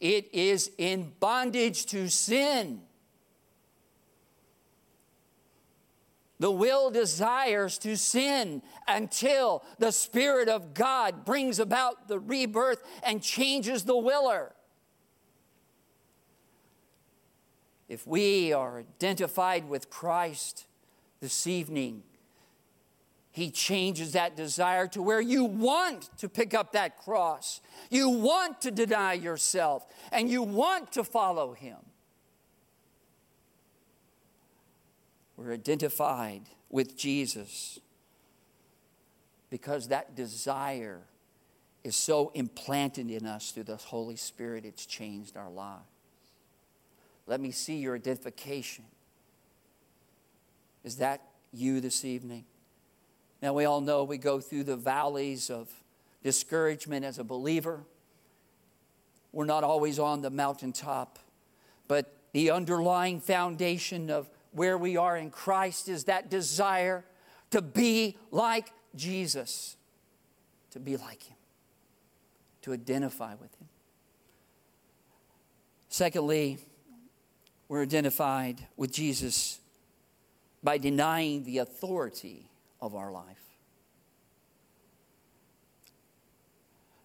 It 0.00 0.28
is 0.32 0.70
in 0.78 1.12
bondage 1.20 1.86
to 1.86 2.08
sin. 2.08 2.82
The 6.38 6.50
will 6.50 6.90
desires 6.90 7.78
to 7.78 7.96
sin 7.96 8.62
until 8.86 9.64
the 9.78 9.90
Spirit 9.90 10.48
of 10.48 10.74
God 10.74 11.24
brings 11.24 11.58
about 11.58 12.08
the 12.08 12.18
rebirth 12.18 12.82
and 13.02 13.22
changes 13.22 13.84
the 13.84 13.96
willer. 13.96 14.52
If 17.88 18.06
we 18.06 18.52
are 18.52 18.80
identified 18.80 19.68
with 19.68 19.88
Christ 19.88 20.66
this 21.20 21.46
evening, 21.46 22.02
He 23.30 23.50
changes 23.50 24.12
that 24.12 24.36
desire 24.36 24.88
to 24.88 25.00
where 25.00 25.20
you 25.20 25.44
want 25.44 26.10
to 26.18 26.28
pick 26.28 26.52
up 26.52 26.72
that 26.72 26.98
cross. 26.98 27.60
You 27.88 28.10
want 28.10 28.60
to 28.62 28.70
deny 28.70 29.14
yourself 29.14 29.86
and 30.12 30.28
you 30.28 30.42
want 30.42 30.92
to 30.92 31.04
follow 31.04 31.54
Him. 31.54 31.78
We're 35.36 35.52
identified 35.52 36.42
with 36.70 36.96
Jesus 36.96 37.78
because 39.50 39.88
that 39.88 40.14
desire 40.14 41.00
is 41.84 41.94
so 41.94 42.32
implanted 42.34 43.10
in 43.10 43.26
us 43.26 43.52
through 43.52 43.64
the 43.64 43.76
Holy 43.76 44.16
Spirit, 44.16 44.64
it's 44.64 44.86
changed 44.86 45.36
our 45.36 45.50
lives. 45.50 45.84
Let 47.26 47.40
me 47.40 47.50
see 47.50 47.76
your 47.76 47.94
identification. 47.94 48.84
Is 50.84 50.96
that 50.96 51.22
you 51.52 51.80
this 51.80 52.04
evening? 52.04 52.44
Now, 53.42 53.52
we 53.52 53.64
all 53.64 53.80
know 53.80 54.04
we 54.04 54.18
go 54.18 54.40
through 54.40 54.64
the 54.64 54.76
valleys 54.76 55.50
of 55.50 55.70
discouragement 56.22 57.04
as 57.04 57.18
a 57.18 57.24
believer. 57.24 57.84
We're 59.32 59.44
not 59.44 59.64
always 59.64 59.98
on 59.98 60.22
the 60.22 60.30
mountaintop, 60.30 61.18
but 61.88 62.12
the 62.32 62.50
underlying 62.50 63.20
foundation 63.20 64.10
of 64.10 64.28
where 64.56 64.78
we 64.78 64.96
are 64.96 65.18
in 65.18 65.28
Christ 65.30 65.86
is 65.86 66.04
that 66.04 66.30
desire 66.30 67.04
to 67.50 67.60
be 67.60 68.16
like 68.30 68.72
Jesus, 68.94 69.76
to 70.70 70.80
be 70.80 70.96
like 70.96 71.22
Him, 71.24 71.36
to 72.62 72.72
identify 72.72 73.34
with 73.34 73.54
Him. 73.60 73.68
Secondly, 75.90 76.56
we're 77.68 77.82
identified 77.82 78.66
with 78.78 78.92
Jesus 78.92 79.60
by 80.62 80.78
denying 80.78 81.44
the 81.44 81.58
authority 81.58 82.48
of 82.80 82.94
our 82.94 83.12
life. 83.12 83.42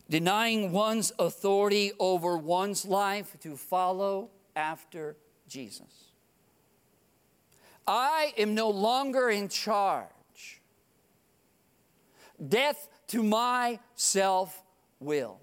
Denying 0.09 0.71
one's 0.71 1.11
authority 1.19 1.91
over 1.99 2.37
one's 2.37 2.85
life 2.85 3.35
to 3.41 3.57
follow 3.57 4.29
after 4.55 5.17
Jesus. 5.49 6.10
I 7.93 8.33
am 8.37 8.55
no 8.55 8.69
longer 8.69 9.29
in 9.29 9.49
charge. 9.49 10.61
Death 12.47 12.87
to 13.07 13.21
my 13.21 13.79
self 13.95 14.63
will. 15.01 15.41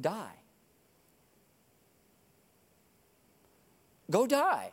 Die. 0.00 0.38
Go 4.08 4.28
die. 4.28 4.70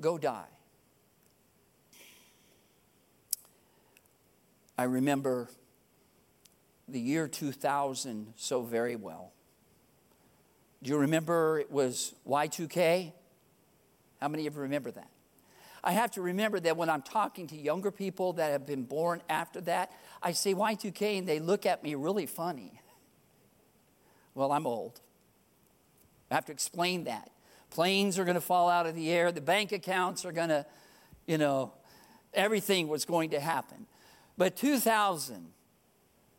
Go 0.00 0.18
die. 0.18 0.44
I 4.78 4.84
remember 4.84 5.48
the 6.86 7.00
year 7.00 7.26
2000 7.26 8.34
so 8.36 8.62
very 8.62 8.94
well. 8.94 9.32
Do 10.82 10.90
you 10.90 10.98
remember 10.98 11.58
it 11.58 11.70
was 11.70 12.14
Y2K? 12.26 13.12
How 14.20 14.28
many 14.28 14.46
of 14.46 14.54
you 14.54 14.60
remember 14.62 14.90
that? 14.90 15.10
I 15.82 15.92
have 15.92 16.10
to 16.12 16.22
remember 16.22 16.58
that 16.60 16.76
when 16.76 16.90
I'm 16.90 17.02
talking 17.02 17.46
to 17.48 17.56
younger 17.56 17.90
people 17.90 18.34
that 18.34 18.50
have 18.50 18.66
been 18.66 18.82
born 18.82 19.22
after 19.28 19.60
that, 19.62 19.92
I 20.22 20.32
say 20.32 20.52
Y2K 20.52 21.18
and 21.18 21.28
they 21.28 21.38
look 21.38 21.64
at 21.64 21.82
me 21.82 21.94
really 21.94 22.26
funny. 22.26 22.80
Well, 24.34 24.52
I'm 24.52 24.66
old. 24.66 25.00
I 26.30 26.34
have 26.34 26.44
to 26.46 26.52
explain 26.52 27.04
that. 27.04 27.30
Planes 27.70 28.18
are 28.18 28.24
going 28.24 28.34
to 28.34 28.40
fall 28.40 28.68
out 28.68 28.86
of 28.86 28.94
the 28.94 29.10
air, 29.10 29.30
the 29.32 29.40
bank 29.40 29.72
accounts 29.72 30.24
are 30.24 30.32
going 30.32 30.48
to, 30.48 30.66
you 31.26 31.38
know, 31.38 31.72
everything 32.34 32.88
was 32.88 33.04
going 33.04 33.30
to 33.30 33.40
happen. 33.40 33.86
But 34.36 34.56
2000, 34.56 35.52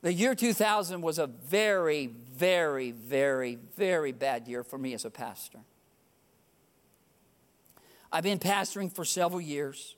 the 0.01 0.13
year 0.13 0.35
2000 0.35 1.01
was 1.01 1.19
a 1.19 1.27
very, 1.27 2.07
very, 2.07 2.91
very, 2.91 3.55
very 3.75 4.11
bad 4.11 4.47
year 4.47 4.63
for 4.63 4.77
me 4.77 4.93
as 4.93 5.05
a 5.05 5.09
pastor. 5.09 5.59
I've 8.11 8.23
been 8.23 8.39
pastoring 8.39 8.91
for 8.93 9.03
several 9.03 9.41
years. 9.41 9.95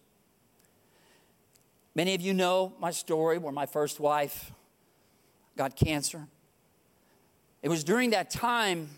Many 1.96 2.16
of 2.16 2.22
you 2.22 2.34
know 2.34 2.74
my 2.80 2.92
story 2.92 3.38
where 3.38 3.52
my 3.52 3.66
first 3.66 4.00
wife 4.00 4.52
got 5.58 5.76
cancer. 5.76 6.28
It 7.62 7.70
was 7.70 7.84
during 7.84 8.12
that 8.12 8.30
time 8.30 8.90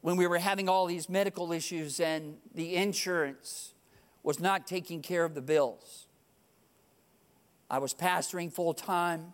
when 0.00 0.16
we 0.16 0.26
were 0.26 0.38
having 0.38 0.68
all 0.68 0.86
these 0.86 1.08
medical 1.08 1.52
issues 1.52 1.98
and 1.98 2.36
the 2.54 2.76
insurance 2.76 3.74
was 4.22 4.38
not 4.38 4.66
taking 4.66 5.02
care 5.02 5.24
of 5.24 5.34
the 5.34 5.40
bills. 5.42 6.06
I 7.68 7.78
was 7.78 7.92
pastoring 7.92 8.52
full 8.52 8.72
time. 8.72 9.32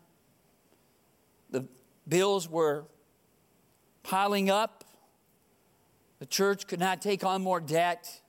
Bills 2.09 2.49
were 2.49 2.85
piling 4.03 4.51
up. 4.51 4.85
The 6.19 6.27
church 6.27 6.67
could 6.67 6.81
not 6.81 7.03
take 7.03 7.25
on 7.25 7.43
more 7.43 7.61
debt. 7.61 8.21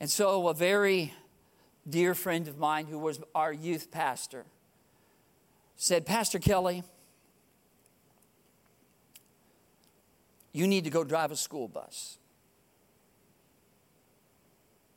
And 0.00 0.10
so, 0.10 0.48
a 0.48 0.54
very 0.54 1.14
dear 1.88 2.14
friend 2.14 2.48
of 2.48 2.58
mine 2.58 2.86
who 2.86 2.98
was 2.98 3.20
our 3.34 3.52
youth 3.52 3.90
pastor 3.90 4.44
said, 5.76 6.06
Pastor 6.06 6.38
Kelly, 6.38 6.82
you 10.52 10.66
need 10.66 10.84
to 10.84 10.90
go 10.90 11.02
drive 11.02 11.30
a 11.30 11.36
school 11.36 11.68
bus. 11.68 12.18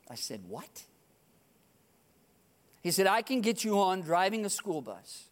I 0.09 0.15
said, 0.15 0.41
What? 0.47 0.83
He 2.81 2.91
said, 2.91 3.07
I 3.07 3.23
can 3.23 3.41
get 3.41 3.63
you 3.63 3.79
on 3.79 4.01
driving 4.01 4.45
a 4.45 4.49
school 4.49 4.79
bus. 4.79 5.25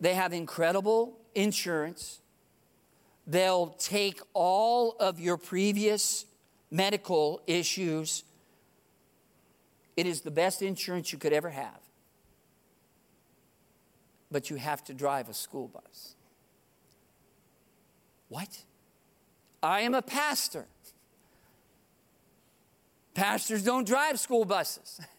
They 0.00 0.14
have 0.14 0.32
incredible 0.32 1.18
insurance. 1.34 2.20
They'll 3.26 3.68
take 3.78 4.20
all 4.32 4.96
of 5.00 5.18
your 5.18 5.36
previous 5.36 6.26
medical 6.70 7.40
issues. 7.46 8.24
It 9.96 10.06
is 10.06 10.22
the 10.22 10.30
best 10.30 10.62
insurance 10.62 11.12
you 11.12 11.18
could 11.18 11.32
ever 11.32 11.50
have. 11.50 11.80
But 14.30 14.50
you 14.50 14.56
have 14.56 14.82
to 14.84 14.94
drive 14.94 15.28
a 15.28 15.34
school 15.34 15.68
bus. 15.68 16.16
What? 18.28 18.64
I 19.62 19.82
am 19.82 19.94
a 19.94 20.02
pastor. 20.02 20.66
Pastors 23.14 23.62
don't 23.62 23.86
drive 23.86 24.18
school 24.18 24.44
buses. 24.44 25.00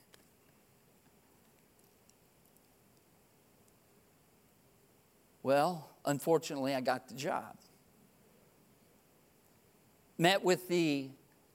Well, 5.45 5.87
unfortunately, 6.05 6.73
I 6.73 6.81
got 6.81 7.07
the 7.07 7.13
job. 7.13 7.55
Met 10.17 10.43
with 10.43 10.67
the 10.67 11.11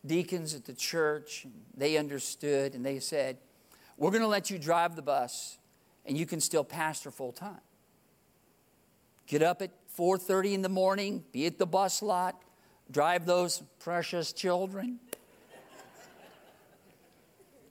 deacons 0.06 0.54
at 0.54 0.64
the 0.64 0.74
church. 0.74 1.44
They 1.76 1.96
understood 1.96 2.76
and 2.76 2.86
they 2.86 3.00
said, 3.00 3.38
We're 3.96 4.12
going 4.12 4.22
to 4.22 4.28
let 4.28 4.48
you 4.48 4.60
drive 4.60 4.94
the 4.94 5.02
bus 5.02 5.58
and 6.06 6.16
you 6.16 6.24
can 6.24 6.40
still 6.40 6.62
pastor 6.62 7.10
full 7.10 7.32
time. 7.32 7.62
Get 9.26 9.42
up 9.42 9.60
at 9.60 9.72
4:30 9.98 10.52
in 10.52 10.62
the 10.62 10.68
morning, 10.68 11.24
be 11.32 11.46
at 11.46 11.58
the 11.58 11.66
bus 11.66 12.00
lot, 12.00 12.40
drive 12.92 13.26
those 13.26 13.60
precious 13.80 14.32
children. 14.32 15.00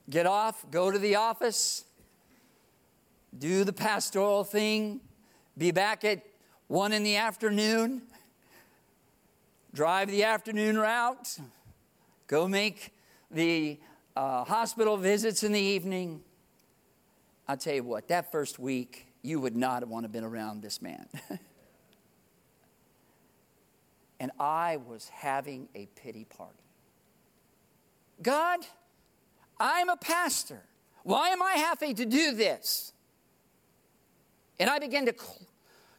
Get 0.10 0.26
off, 0.26 0.70
go 0.70 0.92
to 0.92 1.00
the 1.00 1.16
office, 1.16 1.86
do 3.38 3.64
the 3.64 3.72
pastoral 3.72 4.44
thing, 4.44 5.00
be 5.60 5.72
back 5.72 6.06
at 6.06 6.24
one 6.68 6.94
in 6.94 7.04
the 7.04 7.18
afternoon, 7.18 8.02
drive 9.74 10.10
the 10.10 10.24
afternoon 10.24 10.78
route, 10.78 11.38
go 12.28 12.48
make 12.48 12.94
the 13.30 13.78
uh, 14.16 14.46
hospital 14.46 14.96
visits 14.96 15.44
in 15.44 15.52
the 15.52 15.60
evening. 15.60 16.22
I'll 17.46 17.58
tell 17.58 17.76
you 17.76 17.84
what, 17.84 18.08
that 18.08 18.32
first 18.32 18.58
week, 18.58 19.08
you 19.22 19.42
would 19.42 19.58
not 19.58 19.86
want 19.86 20.04
to 20.04 20.06
have 20.06 20.14
been 20.14 20.24
around 20.24 20.62
this 20.62 20.82
man. 20.82 21.06
and 24.22 24.32
I 24.40 24.78
was 24.78 25.10
having 25.10 25.68
a 25.76 25.88
pity 25.88 26.24
party. 26.24 26.54
God, 28.22 28.62
I'm 29.60 29.90
a 29.90 29.98
pastor. 29.98 30.62
Why 31.04 31.30
am 31.30 31.42
I 31.44 31.56
having 31.56 31.96
to 31.96 32.06
do 32.06 32.34
this? 32.34 32.94
And 34.58 34.70
I 34.70 34.80
began 34.80 35.06
to 35.06 35.14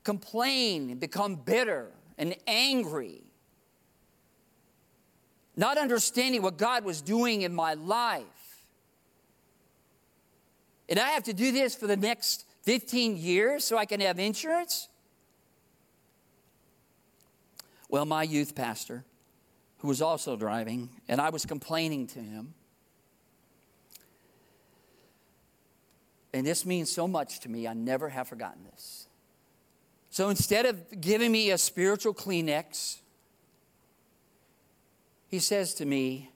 complain 0.04 0.90
and 0.90 1.00
become 1.00 1.36
bitter 1.36 1.90
and 2.18 2.34
angry, 2.46 3.22
not 5.56 5.78
understanding 5.78 6.42
what 6.42 6.56
God 6.56 6.84
was 6.84 7.00
doing 7.00 7.42
in 7.42 7.54
my 7.54 7.74
life. 7.74 8.24
And 10.88 10.98
I 10.98 11.10
have 11.10 11.24
to 11.24 11.32
do 11.32 11.52
this 11.52 11.74
for 11.74 11.86
the 11.86 11.96
next 11.96 12.44
15 12.62 13.16
years 13.16 13.64
so 13.64 13.78
I 13.78 13.86
can 13.86 14.00
have 14.00 14.18
insurance? 14.18 14.88
Well, 17.88 18.04
my 18.04 18.22
youth 18.22 18.54
pastor, 18.54 19.04
who 19.78 19.88
was 19.88 20.02
also 20.02 20.36
driving, 20.36 20.90
and 21.08 21.20
I 21.20 21.30
was 21.30 21.44
complaining 21.44 22.06
to 22.08 22.20
him. 22.20 22.54
And 26.32 26.46
this 26.46 26.64
means 26.64 26.92
so 26.92 27.08
much 27.08 27.40
to 27.40 27.48
me, 27.48 27.66
I 27.66 27.72
never 27.72 28.08
have 28.08 28.28
forgotten 28.28 28.62
this. 28.70 29.08
So 30.10 30.28
instead 30.28 30.66
of 30.66 31.00
giving 31.00 31.30
me 31.30 31.52
a 31.52 31.58
spiritual 31.58 32.12
Kleenex, 32.12 32.98
he 35.28 35.38
says 35.38 35.74
to 35.74 35.86
me, 35.86 36.32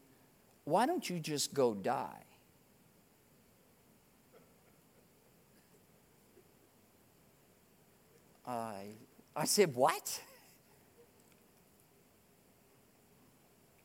Why 0.64 0.87
don't 0.87 1.10
you 1.10 1.18
just 1.18 1.52
go 1.52 1.74
die? 1.74 2.22
I, 8.46 8.84
I 9.34 9.44
said, 9.44 9.74
What? 9.74 10.20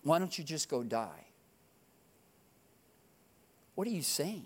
Why 0.04 0.20
don't 0.20 0.38
you 0.38 0.44
just 0.44 0.70
go 0.70 0.84
die? 0.84 1.26
What 3.74 3.88
are 3.88 3.92
you 3.92 4.04
saying? 4.04 4.46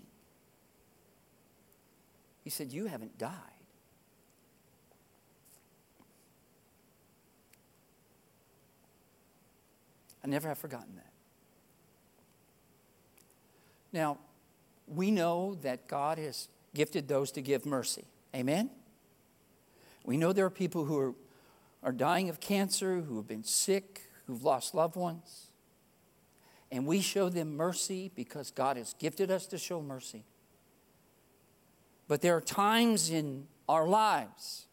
He 2.42 2.50
said, 2.50 2.72
You 2.72 2.86
haven't 2.86 3.18
died. 3.18 3.53
I 10.24 10.26
never 10.26 10.48
have 10.48 10.58
forgotten 10.58 10.96
that. 10.96 11.12
Now, 13.92 14.18
we 14.88 15.10
know 15.10 15.56
that 15.62 15.86
God 15.86 16.18
has 16.18 16.48
gifted 16.74 17.06
those 17.06 17.30
to 17.32 17.42
give 17.42 17.66
mercy. 17.66 18.06
Amen? 18.34 18.70
We 20.04 20.16
know 20.16 20.32
there 20.32 20.46
are 20.46 20.50
people 20.50 20.86
who 20.86 20.98
are, 20.98 21.14
are 21.82 21.92
dying 21.92 22.30
of 22.30 22.40
cancer, 22.40 23.02
who 23.02 23.16
have 23.16 23.28
been 23.28 23.44
sick, 23.44 24.02
who've 24.26 24.42
lost 24.42 24.74
loved 24.74 24.96
ones. 24.96 25.48
And 26.72 26.86
we 26.86 27.00
show 27.02 27.28
them 27.28 27.56
mercy 27.56 28.10
because 28.14 28.50
God 28.50 28.76
has 28.78 28.94
gifted 28.94 29.30
us 29.30 29.46
to 29.46 29.58
show 29.58 29.80
mercy. 29.80 30.24
But 32.08 32.22
there 32.22 32.36
are 32.36 32.40
times 32.40 33.10
in 33.10 33.46
our 33.68 33.86
lives 33.86 34.66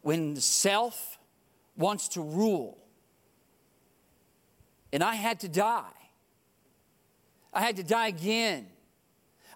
when 0.00 0.36
self 0.36 1.18
wants 1.76 2.08
to 2.08 2.22
rule 2.22 2.81
and 4.92 5.02
I 5.02 5.14
had 5.14 5.40
to 5.40 5.48
die. 5.48 5.84
I 7.52 7.60
had 7.60 7.76
to 7.76 7.82
die 7.82 8.08
again. 8.08 8.66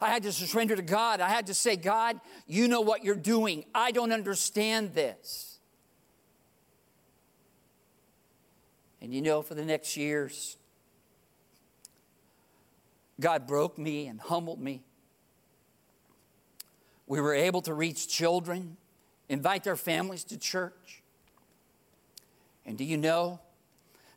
I 0.00 0.10
had 0.10 0.22
to 0.24 0.32
surrender 0.32 0.76
to 0.76 0.82
God. 0.82 1.20
I 1.20 1.28
had 1.28 1.46
to 1.46 1.54
say, 1.54 1.76
God, 1.76 2.20
you 2.46 2.68
know 2.68 2.80
what 2.80 3.04
you're 3.04 3.14
doing. 3.14 3.64
I 3.74 3.90
don't 3.90 4.12
understand 4.12 4.94
this. 4.94 5.58
And 9.00 9.14
you 9.14 9.22
know, 9.22 9.42
for 9.42 9.54
the 9.54 9.64
next 9.64 9.96
years, 9.96 10.56
God 13.20 13.46
broke 13.46 13.78
me 13.78 14.06
and 14.06 14.20
humbled 14.20 14.60
me. 14.60 14.82
We 17.06 17.20
were 17.20 17.34
able 17.34 17.62
to 17.62 17.72
reach 17.72 18.08
children, 18.08 18.76
invite 19.28 19.64
their 19.64 19.76
families 19.76 20.24
to 20.24 20.36
church. 20.36 21.02
And 22.66 22.76
do 22.76 22.84
you 22.84 22.96
know 22.96 23.40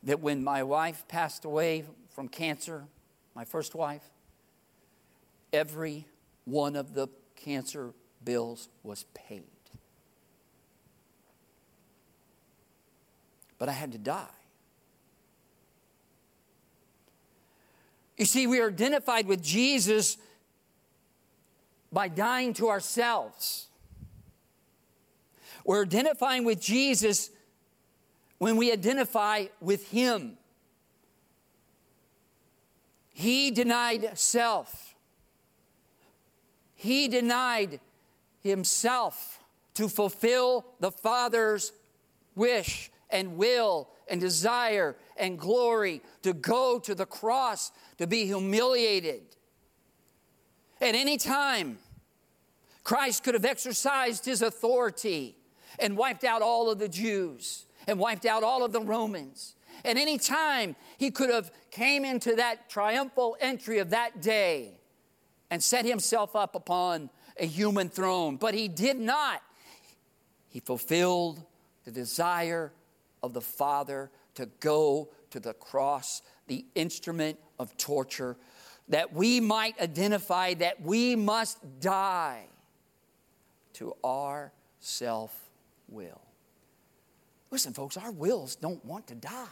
that 0.04 0.20
when 0.20 0.44
my 0.44 0.64
wife 0.64 1.08
passed 1.08 1.46
away 1.46 1.84
from 2.10 2.28
cancer, 2.28 2.86
my 3.36 3.46
first 3.46 3.76
wife, 3.76 4.04
every 5.52 6.06
one 6.46 6.76
of 6.76 6.94
the 6.94 7.08
cancer 7.36 7.94
bills 8.24 8.70
was 8.84 9.06
paid. 9.14 9.44
But 13.58 13.70
I 13.70 13.74
had 13.74 13.92
to 13.92 13.98
die. 13.98 14.26
You 18.18 18.26
see, 18.26 18.48
we 18.48 18.60
are 18.60 18.68
identified 18.68 19.28
with 19.28 19.42
Jesus 19.42 20.18
by 21.92 22.08
dying 22.08 22.54
to 22.56 22.70
ourselves. 22.70 23.68
We're 25.66 25.84
identifying 25.84 26.44
with 26.44 26.62
Jesus 26.62 27.30
when 28.40 28.58
we 28.58 28.72
identify 28.72 29.46
with 29.62 29.90
Him. 29.90 30.38
He 33.14 33.52
denied 33.52 34.18
self, 34.18 34.96
He 36.74 37.08
denied 37.08 37.80
Himself 38.42 39.40
to 39.76 39.88
fulfill 39.88 40.66
the 40.80 40.92
Father's 40.92 41.72
wish 42.36 42.92
and 43.10 43.38
will 43.38 43.90
and 44.10 44.20
desire 44.20 44.96
and 45.18 45.38
glory 45.38 46.02
to 46.24 46.34
go 46.34 46.80
to 46.80 46.96
the 46.96 47.06
cross 47.06 47.72
to 47.98 48.08
be 48.08 48.26
humiliated. 48.26 49.22
At 50.82 50.96
any 50.96 51.18
time, 51.18 51.78
Christ 52.84 53.24
could 53.24 53.34
have 53.34 53.46
exercised 53.46 54.26
his 54.26 54.42
authority 54.42 55.36
and 55.78 55.98
wiped 55.98 56.24
out 56.24 56.42
all 56.42 56.70
of 56.70 56.80
the 56.80 56.90
Jews 56.90 57.66
and 57.88 58.00
wiped 58.00 58.26
out 58.26 58.44
all 58.44 58.64
of 58.64 58.72
the 58.72 58.82
Romans. 58.82 59.56
At 59.86 59.98
any 59.98 60.18
time, 60.18 60.76
he 60.98 61.12
could 61.12 61.30
have 61.30 61.52
came 61.72 62.04
into 62.04 62.36
that 62.36 62.70
triumphal 62.70 63.38
entry 63.40 63.80
of 63.80 63.92
that 63.92 64.22
day 64.22 64.80
and 65.50 65.64
set 65.64 65.86
himself 65.86 66.36
up 66.36 66.56
upon 66.56 67.10
a 67.40 67.46
human 67.46 67.90
throne, 67.90 68.36
but 68.36 68.54
he 68.54 68.68
did 68.68 69.00
not. 69.00 69.42
He 70.50 70.60
fulfilled 70.60 71.44
the 71.86 71.92
desire 71.92 72.74
of 73.24 73.34
the 73.34 73.42
Father 73.42 74.12
to 74.36 74.48
go 74.60 75.10
to 75.32 75.40
the 75.40 75.54
cross, 75.54 76.22
the 76.48 76.66
instrument 76.76 77.40
of 77.58 77.76
torture, 77.78 78.36
that 78.90 79.14
we 79.14 79.40
might 79.40 79.80
identify 79.80 80.54
that 80.56 80.82
we 80.82 81.16
must 81.16 81.80
die 81.80 82.46
to 83.74 83.96
our 84.04 84.52
self 84.80 85.50
will. 85.88 86.22
Listen, 87.52 87.74
folks, 87.74 87.98
our 87.98 88.12
wills 88.12 88.56
don't 88.56 88.84
want 88.86 89.08
to 89.08 89.16
die. 89.16 89.46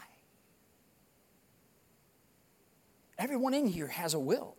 Everyone 3.18 3.54
in 3.54 3.66
here 3.66 3.88
has 3.88 4.14
a 4.14 4.20
will. 4.20 4.56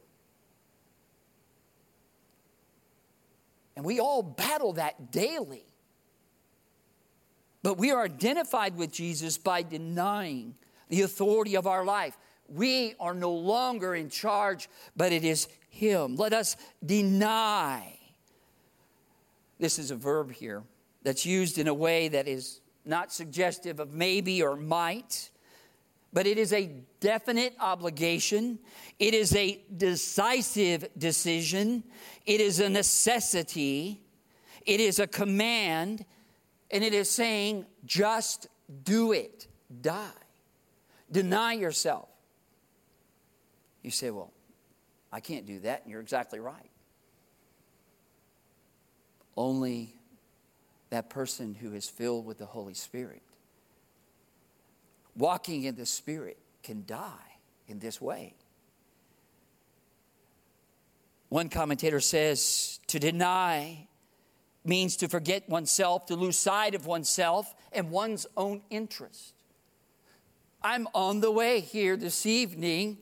And 3.77 3.85
we 3.85 4.01
all 4.01 4.23
battle 4.23 4.73
that 4.73 5.13
daily. 5.13 5.65
But 7.63 7.79
we 7.79 7.93
are 7.93 8.05
identified 8.05 8.77
with 8.77 8.91
Jesus 8.91 9.39
by 9.39 9.63
denying 9.63 10.57
the 10.89 11.03
authority 11.03 11.57
of 11.57 11.67
our 11.67 11.85
life. 11.85 12.17
We 12.49 12.95
are 12.99 13.15
no 13.15 13.33
longer 13.33 13.95
in 13.95 14.11
charge, 14.11 14.69
but 14.97 15.13
it 15.13 15.23
is 15.23 15.49
Him. 15.69 16.17
Let 16.17 16.33
us 16.33 16.57
deny. 16.85 17.99
This 19.61 19.79
is 19.79 19.91
a 19.91 19.97
verb 19.97 20.33
here 20.33 20.65
that's 21.03 21.25
used 21.27 21.59
in 21.59 21.69
a 21.69 21.75
way 21.75 22.09
that 22.09 22.27
is 22.27 22.61
not 22.85 23.13
suggestive 23.13 23.81
of 23.81 23.93
maybe 23.93 24.43
or 24.43 24.57
might, 24.57 25.31
but 26.13 26.27
it 26.27 26.39
is 26.39 26.53
a 26.53 26.71
definite 27.01 27.55
obligation. 27.61 28.59
It 28.99 29.15
is 29.15 29.35
a 29.37 29.61
decisive 29.77 30.89
decision. 30.97 31.85
It 32.25 32.41
is 32.41 32.61
a 32.61 32.69
necessity. 32.69 34.01
It 34.65 34.81
is 34.81 34.99
a 34.99 35.07
command. 35.07 36.05
And 36.71 36.83
it 36.83 36.95
is 36.95 37.11
saying, 37.11 37.67
just 37.85 38.49
do 38.85 39.13
it, 39.13 39.47
die, 39.81 40.11
deny 41.11 41.55
yourself. 41.55 42.09
You 43.83 43.91
say, 43.91 44.11
well, 44.11 44.33
I 45.13 45.21
can't 45.21 45.47
do 45.47 45.61
that. 45.61 45.83
And 45.83 45.91
you're 45.91 46.01
exactly 46.01 46.41
right. 46.41 46.71
Only 49.37 49.95
that 50.91 51.11
person 51.11 51.55
who 51.55 51.75
is 51.75 51.89
filled 51.89 52.25
with 52.25 52.39
the 52.39 52.47
Holy 52.47 52.75
Spirit, 52.75 53.23
walking 55.17 55.65
in 55.65 55.77
the 55.77 55.87
Spirit, 55.87 56.39
can 56.63 56.85
die 56.87 57.39
in 57.67 57.79
this 57.79 58.01
way. 58.01 58.35
One 61.29 61.49
commentator 61.51 62.01
says 62.01 62.81
to 62.87 62.99
deny 62.99 63.87
means 64.65 64.97
to 64.97 65.09
forget 65.09 65.49
oneself, 65.49 66.07
to 66.07 66.17
lose 66.17 66.39
sight 66.39 66.75
of 66.75 66.87
oneself 66.87 67.55
and 67.73 67.91
one's 67.91 68.27
own 68.37 68.63
interest. 68.71 69.35
I'm 70.63 70.89
on 70.95 71.21
the 71.21 71.31
way 71.31 71.61
here 71.61 71.97
this 71.97 72.27
evening. 72.27 72.99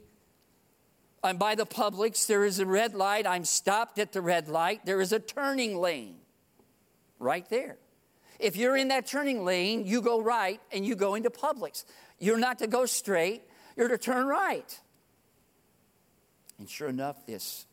I'm 1.22 1.38
by 1.38 1.54
the 1.54 1.66
Publix. 1.66 2.26
There 2.26 2.44
is 2.44 2.58
a 2.58 2.66
red 2.66 2.94
light. 2.94 3.26
I'm 3.26 3.44
stopped 3.44 3.98
at 3.98 4.12
the 4.12 4.20
red 4.20 4.48
light. 4.48 4.84
There 4.84 5.00
is 5.00 5.12
a 5.12 5.18
turning 5.18 5.78
lane 5.78 6.16
right 7.18 7.48
there. 7.48 7.78
If 8.38 8.56
you're 8.56 8.76
in 8.76 8.88
that 8.88 9.06
turning 9.06 9.44
lane, 9.44 9.86
you 9.86 10.02
go 10.02 10.20
right 10.20 10.60
and 10.72 10.84
you 10.84 10.94
go 10.94 11.14
into 11.14 11.30
Publix. 11.30 11.84
You're 12.18 12.38
not 12.38 12.58
to 12.58 12.66
go 12.66 12.86
straight, 12.86 13.42
you're 13.76 13.88
to 13.88 13.98
turn 13.98 14.26
right. 14.26 14.78
And 16.58 16.68
sure 16.68 16.88
enough, 16.88 17.26
this 17.26 17.66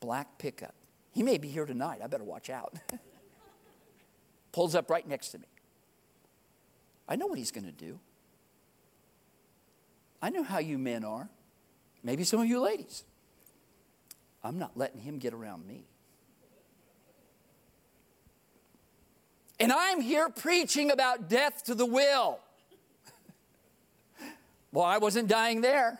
black 0.00 0.38
pickup, 0.38 0.74
he 1.12 1.22
may 1.22 1.38
be 1.38 1.48
here 1.48 1.66
tonight. 1.66 2.00
I 2.02 2.06
better 2.06 2.24
watch 2.24 2.50
out. 2.50 2.74
Pulls 4.52 4.74
up 4.74 4.90
right 4.90 5.06
next 5.06 5.28
to 5.30 5.38
me. 5.38 5.46
I 7.08 7.16
know 7.16 7.26
what 7.26 7.38
he's 7.38 7.50
going 7.50 7.66
to 7.66 7.72
do. 7.72 7.98
I 10.22 10.30
know 10.30 10.42
how 10.42 10.58
you 10.58 10.78
men 10.78 11.04
are. 11.04 11.28
Maybe 12.02 12.24
some 12.24 12.40
of 12.40 12.46
you 12.46 12.60
ladies. 12.60 13.04
I'm 14.42 14.58
not 14.58 14.76
letting 14.76 15.00
him 15.00 15.18
get 15.18 15.34
around 15.34 15.66
me. 15.66 15.84
And 19.60 19.72
I'm 19.72 20.00
here 20.00 20.28
preaching 20.28 20.90
about 20.90 21.28
death 21.28 21.64
to 21.64 21.74
the 21.74 21.86
will. 21.86 22.40
well, 24.72 24.84
I 24.84 24.98
wasn't 24.98 25.28
dying 25.28 25.60
there. 25.60 25.98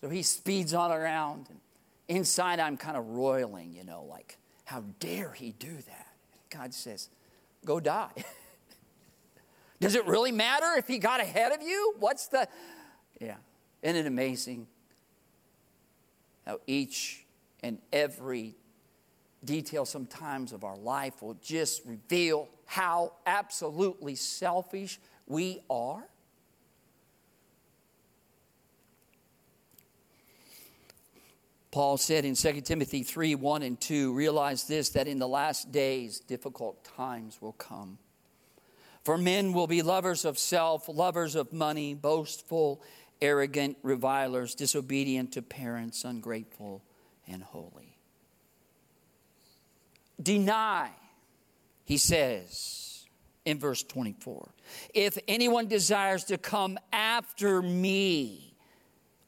So 0.00 0.08
he 0.08 0.22
speeds 0.22 0.72
on 0.74 0.90
around. 0.92 1.48
And 1.50 1.60
inside, 2.08 2.60
I'm 2.60 2.76
kind 2.76 2.96
of 2.96 3.06
roiling, 3.08 3.72
you 3.72 3.84
know, 3.84 4.06
like, 4.08 4.38
how 4.64 4.84
dare 5.00 5.32
he 5.32 5.52
do 5.52 5.72
that? 5.72 6.06
God 6.50 6.72
says, 6.72 7.08
go 7.64 7.80
die. 7.80 8.12
Does 9.80 9.94
it 9.94 10.06
really 10.06 10.32
matter 10.32 10.74
if 10.76 10.86
he 10.86 10.98
got 10.98 11.20
ahead 11.20 11.52
of 11.52 11.62
you? 11.62 11.94
What's 11.98 12.28
the. 12.28 12.48
Yeah. 13.20 13.36
Isn't 13.82 13.96
it 13.96 14.06
amazing 14.06 14.66
how 16.46 16.60
each 16.66 17.24
and 17.62 17.78
every 17.92 18.56
detail 19.48 19.86
sometimes 19.86 20.52
of 20.52 20.62
our 20.62 20.76
life 20.76 21.22
will 21.22 21.38
just 21.42 21.80
reveal 21.86 22.48
how 22.66 23.14
absolutely 23.24 24.14
selfish 24.14 25.00
we 25.26 25.62
are. 25.70 26.04
Paul 31.70 31.96
said 31.96 32.26
in 32.26 32.34
2 32.34 32.60
Timothy 32.60 33.02
3 33.02 33.36
1 33.36 33.62
and 33.62 33.80
2, 33.80 34.12
realize 34.12 34.64
this, 34.64 34.90
that 34.90 35.08
in 35.08 35.18
the 35.18 35.28
last 35.28 35.72
days 35.72 36.20
difficult 36.20 36.84
times 36.84 37.40
will 37.40 37.52
come. 37.52 37.96
For 39.02 39.16
men 39.16 39.54
will 39.54 39.66
be 39.66 39.80
lovers 39.80 40.26
of 40.26 40.38
self, 40.38 40.88
lovers 40.88 41.34
of 41.34 41.54
money, 41.54 41.94
boastful, 41.94 42.82
arrogant, 43.22 43.78
revilers, 43.82 44.54
disobedient 44.54 45.32
to 45.32 45.42
parents, 45.42 46.04
ungrateful, 46.04 46.82
and 47.26 47.42
holy 47.42 47.97
deny, 50.22 50.90
he 51.84 51.96
says 51.96 53.06
in 53.44 53.58
verse 53.58 53.82
24. 53.82 54.48
If 54.94 55.18
anyone 55.26 55.68
desires 55.68 56.24
to 56.24 56.38
come 56.38 56.78
after 56.92 57.62
me, 57.62 58.54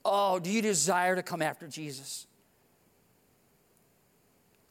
oh, 0.05 0.39
do 0.39 0.51
you 0.51 0.63
desire 0.63 1.17
to 1.17 1.23
come 1.23 1.43
after 1.43 1.67
Jesus? 1.67 2.27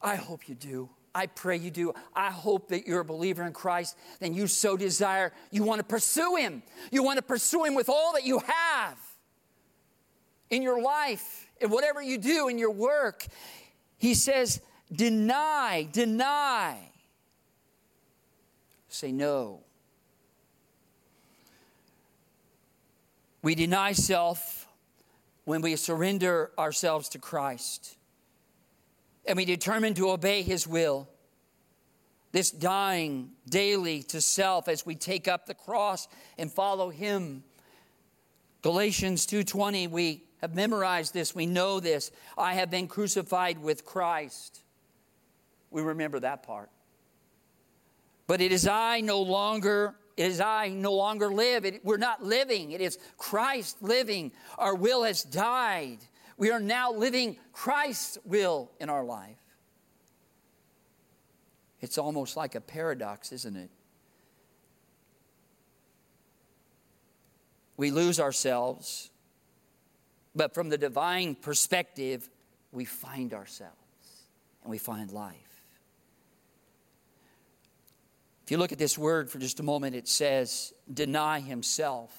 I 0.01 0.15
hope 0.15 0.47
you 0.47 0.55
do. 0.55 0.89
I 1.13 1.25
pray 1.25 1.57
you 1.57 1.71
do. 1.71 1.93
I 2.15 2.29
hope 2.29 2.69
that 2.69 2.85
you're 2.85 2.99
a 3.01 3.05
believer 3.05 3.43
in 3.43 3.53
Christ, 3.53 3.97
then 4.19 4.33
you 4.33 4.47
so 4.47 4.77
desire, 4.77 5.33
you 5.51 5.63
want 5.63 5.79
to 5.79 5.83
pursue 5.83 6.35
Him. 6.35 6.61
You 6.91 7.03
want 7.03 7.17
to 7.17 7.23
pursue 7.23 7.63
Him 7.63 7.75
with 7.75 7.89
all 7.89 8.13
that 8.13 8.23
you 8.23 8.39
have 8.39 8.97
in 10.49 10.61
your 10.61 10.81
life, 10.81 11.47
in 11.59 11.69
whatever 11.69 12.01
you 12.01 12.17
do, 12.17 12.47
in 12.47 12.57
your 12.57 12.71
work. 12.71 13.25
He 13.97 14.13
says, 14.13 14.61
deny, 14.91 15.87
deny. 15.91 16.77
Say 18.87 19.11
no. 19.11 19.61
We 23.41 23.55
deny 23.55 23.93
self 23.93 24.67
when 25.45 25.61
we 25.61 25.75
surrender 25.75 26.51
ourselves 26.57 27.09
to 27.09 27.19
Christ 27.19 27.95
and 29.25 29.37
we 29.37 29.45
determine 29.45 29.93
to 29.93 30.09
obey 30.09 30.41
His 30.41 30.67
will. 30.67 31.07
This 32.31 32.51
dying 32.51 33.31
daily 33.47 34.03
to 34.03 34.21
self 34.21 34.67
as 34.67 34.85
we 34.85 34.95
take 34.95 35.27
up 35.27 35.45
the 35.45 35.53
cross 35.53 36.07
and 36.37 36.51
follow 36.51 36.89
Him. 36.89 37.43
Galatians 38.61 39.25
2:20 39.25 39.87
we 39.89 40.23
have 40.41 40.55
memorized 40.55 41.13
this, 41.13 41.35
we 41.35 41.45
know 41.45 41.79
this. 41.79 42.11
I 42.37 42.53
have 42.55 42.69
been 42.69 42.87
crucified 42.87 43.59
with 43.59 43.85
Christ. 43.85 44.63
We 45.71 45.81
remember 45.81 46.19
that 46.19 46.43
part. 46.43 46.69
But 48.27 48.41
it 48.41 48.51
is 48.51 48.67
I 48.67 49.01
no 49.01 49.21
longer, 49.21 49.95
it 50.17 50.25
is 50.27 50.39
I 50.39 50.69
no 50.69 50.93
longer 50.93 51.31
live. 51.31 51.65
It, 51.65 51.83
we're 51.83 51.97
not 51.97 52.23
living, 52.23 52.71
it 52.71 52.81
is 52.81 52.97
Christ 53.17 53.81
living. 53.81 54.31
Our 54.57 54.75
will 54.75 55.03
has 55.03 55.23
died. 55.23 55.99
We 56.37 56.51
are 56.51 56.59
now 56.59 56.93
living 56.93 57.37
Christ's 57.51 58.17
will 58.23 58.71
in 58.79 58.89
our 58.89 59.03
life. 59.03 59.35
It's 61.81 61.97
almost 61.97 62.37
like 62.37 62.55
a 62.55 62.61
paradox, 62.61 63.31
isn't 63.31 63.55
it? 63.55 63.69
We 67.77 67.91
lose 67.91 68.19
ourselves 68.19 69.09
but 70.35 70.53
from 70.53 70.69
the 70.69 70.77
divine 70.77 71.35
perspective, 71.35 72.29
we 72.71 72.85
find 72.85 73.33
ourselves 73.33 73.75
and 74.63 74.71
we 74.71 74.77
find 74.77 75.11
life. 75.11 75.35
If 78.49 78.51
you 78.51 78.57
look 78.57 78.71
at 78.71 78.79
this 78.79 78.97
word 78.97 79.29
for 79.29 79.37
just 79.37 79.59
a 79.59 79.63
moment, 79.63 79.95
it 79.95 80.07
says 80.07 80.73
deny 80.91 81.39
himself 81.39 82.11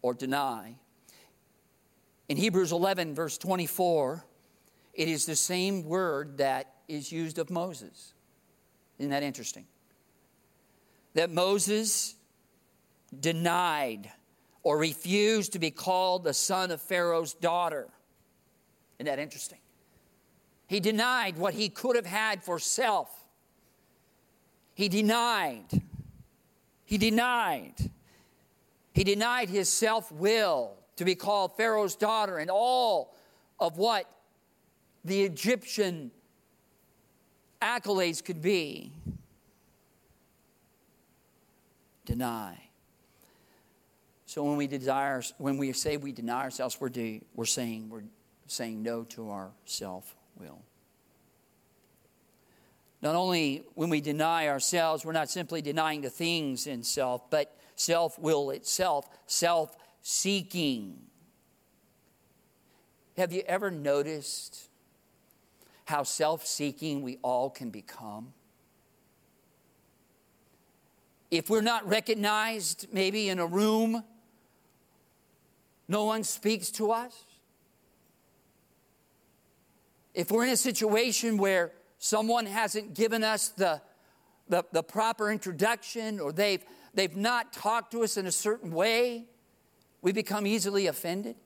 or 0.00 0.14
deny. 0.14 0.76
In 2.28 2.36
Hebrews 2.36 2.70
11, 2.70 3.16
verse 3.16 3.38
24, 3.38 4.24
it 4.94 5.08
is 5.08 5.26
the 5.26 5.34
same 5.34 5.82
word 5.82 6.38
that 6.38 6.72
is 6.86 7.10
used 7.10 7.40
of 7.40 7.50
Moses. 7.50 8.14
Isn't 9.00 9.10
that 9.10 9.24
interesting? 9.24 9.66
That 11.14 11.28
Moses 11.28 12.14
denied 13.18 14.12
or 14.62 14.78
refused 14.78 15.54
to 15.54 15.58
be 15.58 15.72
called 15.72 16.22
the 16.22 16.34
son 16.34 16.70
of 16.70 16.80
Pharaoh's 16.80 17.34
daughter. 17.34 17.88
Isn't 19.00 19.06
that 19.06 19.18
interesting? 19.18 19.58
He 20.68 20.78
denied 20.78 21.36
what 21.36 21.54
he 21.54 21.68
could 21.68 21.96
have 21.96 22.06
had 22.06 22.44
for 22.44 22.60
self. 22.60 23.21
He 24.74 24.88
denied. 24.88 25.66
He 26.84 26.98
denied. 26.98 27.74
He 28.92 29.04
denied 29.04 29.48
his 29.48 29.68
self 29.68 30.10
will 30.12 30.76
to 30.96 31.04
be 31.04 31.14
called 31.14 31.56
Pharaoh's 31.56 31.96
daughter 31.96 32.38
and 32.38 32.50
all 32.50 33.14
of 33.58 33.78
what 33.78 34.06
the 35.04 35.22
Egyptian 35.22 36.10
accolades 37.60 38.22
could 38.22 38.42
be. 38.42 38.92
Deny. 42.04 42.58
So 44.26 44.42
when 44.44 44.56
we 44.56 44.66
desire, 44.66 45.22
when 45.38 45.58
we 45.58 45.72
say 45.72 45.96
we 45.96 46.12
deny 46.12 46.42
ourselves, 46.42 46.80
we're, 46.80 46.90
we're 47.34 47.44
saying 47.44 47.88
we're 47.90 48.02
saying 48.46 48.82
no 48.82 49.04
to 49.04 49.30
our 49.30 49.50
self 49.64 50.16
will. 50.38 50.58
Not 53.02 53.16
only 53.16 53.64
when 53.74 53.90
we 53.90 54.00
deny 54.00 54.46
ourselves, 54.46 55.04
we're 55.04 55.12
not 55.12 55.28
simply 55.28 55.60
denying 55.60 56.02
the 56.02 56.10
things 56.10 56.68
in 56.68 56.84
self, 56.84 57.28
but 57.30 57.56
self 57.74 58.16
will 58.18 58.50
itself, 58.50 59.08
self 59.26 59.76
seeking. 60.02 61.00
Have 63.16 63.32
you 63.32 63.42
ever 63.46 63.72
noticed 63.72 64.68
how 65.86 66.04
self 66.04 66.46
seeking 66.46 67.02
we 67.02 67.18
all 67.22 67.50
can 67.50 67.70
become? 67.70 68.32
If 71.28 71.50
we're 71.50 71.60
not 71.60 71.88
recognized, 71.88 72.86
maybe 72.92 73.28
in 73.28 73.40
a 73.40 73.46
room, 73.46 74.04
no 75.88 76.04
one 76.04 76.22
speaks 76.22 76.70
to 76.72 76.92
us? 76.92 77.24
If 80.14 80.30
we're 80.30 80.44
in 80.44 80.50
a 80.50 80.56
situation 80.56 81.36
where 81.38 81.72
someone 82.02 82.46
hasn't 82.46 82.94
given 82.94 83.22
us 83.22 83.50
the, 83.50 83.80
the, 84.48 84.64
the, 84.72 84.82
proper 84.82 85.30
introduction 85.30 86.18
or 86.18 86.32
they've, 86.32 86.64
they've 86.92 87.16
not 87.16 87.52
talked 87.52 87.92
to 87.92 88.02
us 88.02 88.16
in 88.16 88.26
a 88.26 88.32
certain 88.32 88.72
way, 88.72 89.24
we 90.00 90.10
become 90.10 90.44
easily 90.44 90.88
offended. 90.88 91.36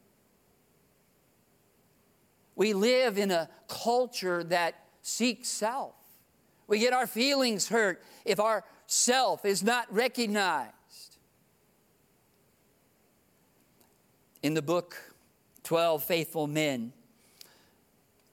We 2.54 2.72
live 2.72 3.18
in 3.18 3.30
a 3.30 3.50
culture 3.68 4.42
that 4.44 4.76
seeks 5.02 5.48
self. 5.48 5.94
We 6.68 6.78
get 6.78 6.94
our 6.94 7.06
feelings 7.06 7.68
hurt 7.68 8.02
if 8.24 8.40
our 8.40 8.64
self 8.86 9.44
is 9.44 9.62
not 9.62 9.92
recognized. 9.92 10.72
In 14.42 14.54
the 14.54 14.62
book, 14.62 14.96
12 15.64 16.02
Faithful 16.02 16.46
Men, 16.46 16.94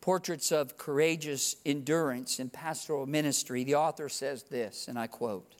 Portraits 0.04 0.52
of 0.52 0.78
Courageous 0.78 1.56
Endurance 1.66 2.38
in 2.42 2.50
Pastoral 2.50 3.06
Ministry, 3.06 3.64
the 3.64 3.76
author 3.76 4.10
says 4.10 4.44
this, 4.44 4.90
and 4.90 5.00
I 5.00 5.08
quote 5.08 5.56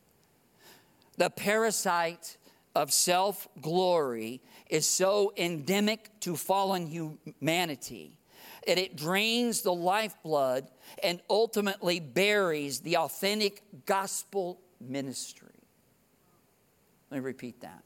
The 1.16 1.30
parasite 1.30 2.36
of 2.76 2.92
self 2.92 3.48
glory 3.62 4.42
is 4.70 4.86
so 4.86 5.32
endemic 5.38 6.10
to 6.20 6.36
fallen 6.36 6.88
humanity 6.88 8.20
that 8.68 8.78
it 8.78 8.98
drains 8.98 9.62
the 9.62 9.74
lifeblood 9.74 10.68
and 11.02 11.22
ultimately 11.30 12.02
buries 12.02 12.82
the 12.82 12.98
authentic 12.98 13.64
gospel 13.86 14.60
ministry. 14.82 15.56
Let 17.10 17.20
me 17.20 17.24
repeat 17.24 17.62
that 17.62 17.82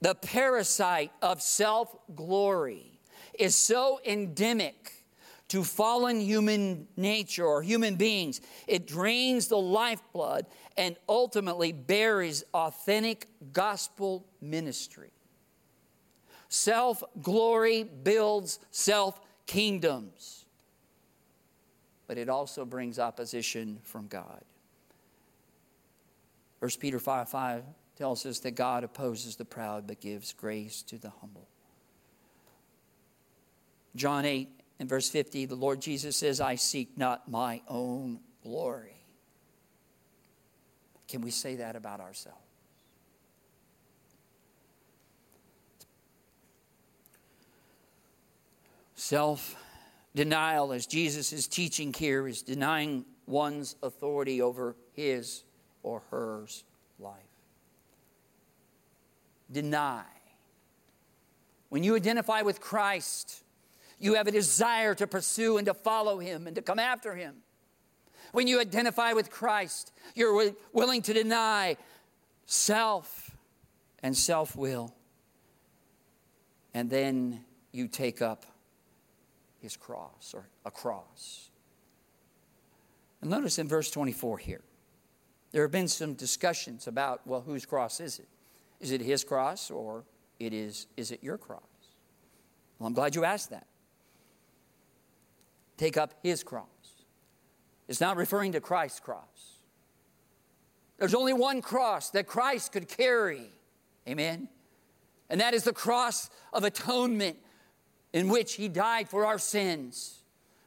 the 0.00 0.16
parasite 0.16 1.12
of 1.22 1.42
self 1.42 1.94
glory 2.16 2.99
is 3.40 3.56
so 3.56 4.00
endemic 4.04 4.92
to 5.48 5.64
fallen 5.64 6.20
human 6.20 6.86
nature 6.96 7.44
or 7.44 7.60
human 7.60 7.96
beings. 7.96 8.40
It 8.68 8.86
drains 8.86 9.48
the 9.48 9.58
lifeblood 9.58 10.46
and 10.76 10.96
ultimately 11.08 11.72
buries 11.72 12.44
authentic 12.54 13.26
gospel 13.52 14.24
ministry. 14.40 15.10
Self 16.48 17.02
glory 17.20 17.82
builds 17.82 18.60
self 18.70 19.20
kingdoms, 19.46 20.44
but 22.06 22.16
it 22.16 22.28
also 22.28 22.64
brings 22.64 22.98
opposition 22.98 23.78
from 23.82 24.06
God. 24.06 24.44
1 26.60 26.70
Peter 26.78 27.00
5 27.00 27.28
5 27.28 27.64
tells 27.96 28.24
us 28.24 28.38
that 28.40 28.52
God 28.52 28.84
opposes 28.84 29.36
the 29.36 29.44
proud 29.44 29.86
but 29.86 30.00
gives 30.00 30.32
grace 30.32 30.82
to 30.82 30.96
the 30.98 31.10
humble. 31.20 31.49
John 33.96 34.24
8 34.24 34.48
and 34.78 34.88
verse 34.88 35.08
50, 35.10 35.46
the 35.46 35.54
Lord 35.54 35.80
Jesus 35.80 36.16
says, 36.16 36.40
I 36.40 36.54
seek 36.54 36.96
not 36.96 37.28
my 37.28 37.60
own 37.68 38.20
glory. 38.42 38.96
Can 41.08 41.22
we 41.22 41.30
say 41.30 41.56
that 41.56 41.76
about 41.76 42.00
ourselves? 42.00 42.38
Self 48.94 49.56
denial, 50.14 50.72
as 50.72 50.86
Jesus 50.86 51.32
is 51.32 51.48
teaching 51.48 51.92
here, 51.92 52.28
is 52.28 52.42
denying 52.42 53.04
one's 53.26 53.74
authority 53.82 54.40
over 54.40 54.76
his 54.94 55.42
or 55.82 56.02
hers 56.10 56.64
life 56.98 57.30
deny. 59.52 60.04
When 61.68 61.82
you 61.82 61.96
identify 61.96 62.42
with 62.42 62.60
Christ, 62.60 63.42
you 64.00 64.14
have 64.14 64.26
a 64.26 64.32
desire 64.32 64.94
to 64.96 65.06
pursue 65.06 65.58
and 65.58 65.66
to 65.66 65.74
follow 65.74 66.18
him 66.18 66.46
and 66.46 66.56
to 66.56 66.62
come 66.62 66.78
after 66.78 67.14
him. 67.14 67.36
When 68.32 68.46
you 68.46 68.60
identify 68.60 69.12
with 69.12 69.30
Christ, 69.30 69.92
you're 70.14 70.52
willing 70.72 71.02
to 71.02 71.12
deny 71.12 71.76
self 72.46 73.36
and 74.02 74.16
self 74.16 74.56
will. 74.56 74.94
And 76.72 76.88
then 76.88 77.44
you 77.72 77.88
take 77.88 78.22
up 78.22 78.46
his 79.60 79.76
cross 79.76 80.32
or 80.34 80.48
a 80.64 80.70
cross. 80.70 81.50
And 83.20 83.30
notice 83.30 83.58
in 83.58 83.68
verse 83.68 83.90
24 83.90 84.38
here, 84.38 84.62
there 85.52 85.62
have 85.62 85.72
been 85.72 85.88
some 85.88 86.14
discussions 86.14 86.86
about, 86.86 87.26
well, 87.26 87.42
whose 87.42 87.66
cross 87.66 88.00
is 88.00 88.18
it? 88.18 88.28
Is 88.80 88.92
it 88.92 89.00
his 89.02 89.24
cross 89.24 89.70
or 89.70 90.04
it 90.38 90.54
is, 90.54 90.86
is 90.96 91.10
it 91.10 91.22
your 91.22 91.36
cross? 91.36 91.60
Well, 92.78 92.86
I'm 92.86 92.94
glad 92.94 93.14
you 93.14 93.24
asked 93.24 93.50
that. 93.50 93.66
Take 95.80 95.96
up 95.96 96.12
his 96.22 96.42
cross. 96.42 96.66
It's 97.88 98.02
not 98.02 98.18
referring 98.18 98.52
to 98.52 98.60
Christ's 98.60 99.00
cross. 99.00 99.56
There's 100.98 101.14
only 101.14 101.32
one 101.32 101.62
cross 101.62 102.10
that 102.10 102.26
Christ 102.26 102.72
could 102.72 102.86
carry. 102.86 103.50
Amen. 104.06 104.50
And 105.30 105.40
that 105.40 105.54
is 105.54 105.64
the 105.64 105.72
cross 105.72 106.28
of 106.52 106.64
atonement 106.64 107.38
in 108.12 108.28
which 108.28 108.56
he 108.56 108.68
died 108.68 109.08
for 109.08 109.24
our 109.24 109.38
sins. 109.38 110.18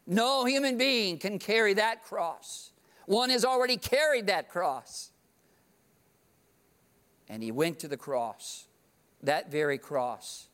No 0.08 0.46
human 0.46 0.80
being 0.80 1.20
can 1.20 1.38
carry 1.38 1.76
that 1.76 2.04
cross. 2.04 2.72
One 3.06 3.30
has 3.30 3.46
already 3.46 3.78
carried 3.78 4.26
that 4.26 4.50
cross. 4.50 5.12
And 7.30 7.44
he 7.44 7.52
went 7.52 7.78
to 7.82 7.88
the 7.88 7.98
cross, 7.98 8.66
that 9.22 9.52
very 9.52 9.78
cross. 9.78 10.48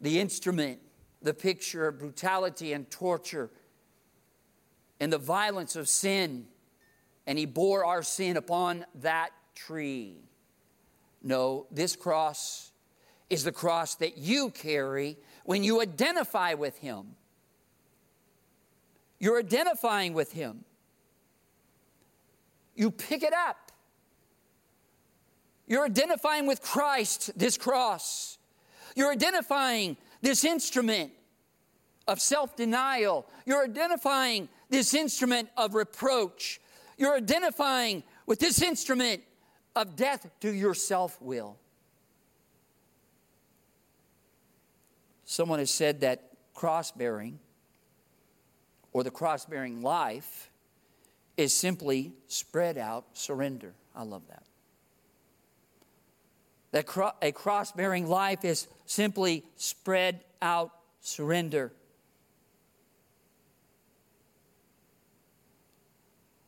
The 0.00 0.18
instrument, 0.18 0.80
the 1.22 1.34
picture 1.34 1.88
of 1.88 1.98
brutality 1.98 2.72
and 2.72 2.90
torture 2.90 3.50
and 4.98 5.12
the 5.12 5.18
violence 5.18 5.76
of 5.76 5.88
sin. 5.88 6.46
And 7.26 7.38
he 7.38 7.46
bore 7.46 7.84
our 7.84 8.02
sin 8.02 8.36
upon 8.36 8.84
that 8.96 9.30
tree. 9.54 10.16
No, 11.22 11.66
this 11.70 11.96
cross 11.96 12.72
is 13.28 13.44
the 13.44 13.52
cross 13.52 13.94
that 13.96 14.18
you 14.18 14.50
carry 14.50 15.16
when 15.44 15.62
you 15.62 15.80
identify 15.80 16.54
with 16.54 16.78
him. 16.78 17.14
You're 19.18 19.38
identifying 19.38 20.14
with 20.14 20.32
him. 20.32 20.64
You 22.74 22.90
pick 22.90 23.22
it 23.22 23.34
up. 23.34 23.70
You're 25.66 25.84
identifying 25.84 26.46
with 26.46 26.62
Christ, 26.62 27.38
this 27.38 27.58
cross. 27.58 28.38
You're 28.96 29.12
identifying 29.12 29.96
this 30.22 30.44
instrument 30.44 31.12
of 32.06 32.20
self 32.20 32.56
denial. 32.56 33.26
You're 33.46 33.64
identifying 33.64 34.48
this 34.68 34.94
instrument 34.94 35.48
of 35.56 35.74
reproach. 35.74 36.60
You're 36.98 37.16
identifying 37.16 38.02
with 38.26 38.38
this 38.38 38.60
instrument 38.62 39.22
of 39.74 39.96
death 39.96 40.28
to 40.40 40.52
your 40.52 40.74
self 40.74 41.20
will. 41.22 41.56
Someone 45.24 45.60
has 45.60 45.70
said 45.70 46.00
that 46.00 46.30
cross 46.54 46.90
bearing 46.90 47.38
or 48.92 49.04
the 49.04 49.10
cross 49.10 49.44
bearing 49.44 49.80
life 49.82 50.50
is 51.36 51.54
simply 51.54 52.12
spread 52.26 52.76
out 52.76 53.06
surrender. 53.12 53.72
I 53.94 54.02
love 54.02 54.22
that. 54.28 54.42
That 56.72 57.14
a 57.22 57.32
cross 57.32 57.72
bearing 57.72 58.08
life 58.08 58.44
is 58.44 58.68
simply 58.90 59.44
spread 59.54 60.18
out 60.42 60.72
surrender. 61.00 61.70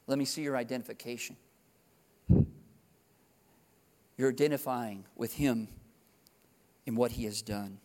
Let 0.09 0.19
me 0.19 0.25
see 0.25 0.43
your 0.43 0.57
identification. 0.57 1.37
You're 4.17 4.31
identifying 4.31 5.05
with 5.15 5.35
Him 5.35 5.69
in 6.85 6.97
what 6.97 7.13
He 7.13 7.27
has 7.27 7.43
done. 7.43 7.79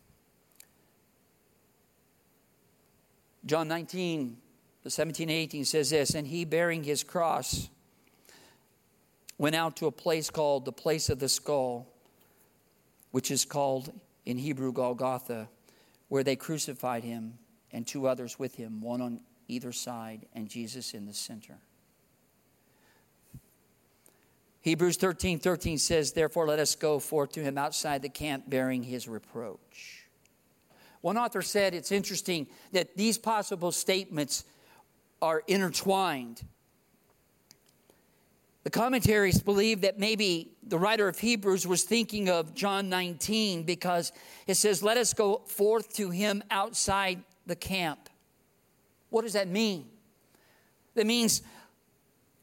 John 3.45 3.67
19, 3.67 4.37
17 4.87 5.29
18 5.29 5.65
says 5.65 5.91
this 5.91 6.15
And 6.15 6.25
he, 6.25 6.45
bearing 6.45 6.83
his 6.83 7.03
cross, 7.03 7.69
went 9.37 9.55
out 9.55 9.75
to 9.77 9.85
a 9.85 9.91
place 9.91 10.31
called 10.31 10.65
the 10.65 10.71
place 10.71 11.09
of 11.09 11.19
the 11.19 11.29
skull, 11.29 11.87
which 13.11 13.29
is 13.29 13.45
called 13.45 13.93
in 14.27 14.37
Hebrew 14.37 14.73
Golgotha, 14.73 15.47
where 16.09 16.21
they 16.21 16.35
crucified 16.35 17.05
him 17.05 17.39
and 17.71 17.87
two 17.87 18.07
others 18.07 18.37
with 18.37 18.55
him, 18.55 18.81
one 18.81 19.01
on 19.01 19.21
either 19.47 19.71
side, 19.71 20.25
and 20.33 20.49
Jesus 20.49 20.93
in 20.93 21.05
the 21.05 21.13
center. 21.13 21.55
Hebrews 24.59 24.97
13 24.97 25.39
13 25.39 25.77
says, 25.77 26.11
Therefore, 26.11 26.45
let 26.45 26.59
us 26.59 26.75
go 26.75 26.99
forth 26.99 27.31
to 27.31 27.39
him 27.39 27.57
outside 27.57 28.01
the 28.01 28.09
camp 28.09 28.49
bearing 28.49 28.83
his 28.83 29.07
reproach. 29.07 30.07
One 30.99 31.17
author 31.17 31.41
said 31.41 31.73
it's 31.73 31.93
interesting 31.93 32.47
that 32.73 32.97
these 32.97 33.17
possible 33.17 33.71
statements 33.71 34.43
are 35.21 35.41
intertwined. 35.47 36.43
The 38.67 38.71
commentaries 38.71 39.39
believe 39.39 39.79
that 39.79 39.97
maybe 39.97 40.51
the 40.61 40.77
writer 40.77 41.07
of 41.07 41.17
Hebrews 41.17 41.65
was 41.65 41.83
thinking 41.83 42.27
of 42.27 42.53
John 42.53 42.89
19 42.89 43.63
because 43.63 44.11
it 44.45 44.55
says, 44.55 44.83
Let 44.83 44.97
us 44.97 45.13
go 45.13 45.37
forth 45.45 45.93
to 45.93 46.09
him 46.09 46.43
outside 46.51 47.23
the 47.45 47.55
camp. 47.55 48.09
What 49.09 49.21
does 49.21 49.31
that 49.31 49.47
mean? 49.47 49.85
That 50.95 51.05
means 51.05 51.43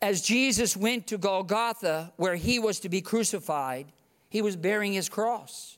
as 0.00 0.22
Jesus 0.22 0.74
went 0.74 1.08
to 1.08 1.18
Golgotha, 1.18 2.14
where 2.16 2.36
he 2.36 2.58
was 2.58 2.80
to 2.80 2.88
be 2.88 3.02
crucified, 3.02 3.92
he 4.30 4.40
was 4.40 4.56
bearing 4.56 4.94
his 4.94 5.10
cross. 5.10 5.76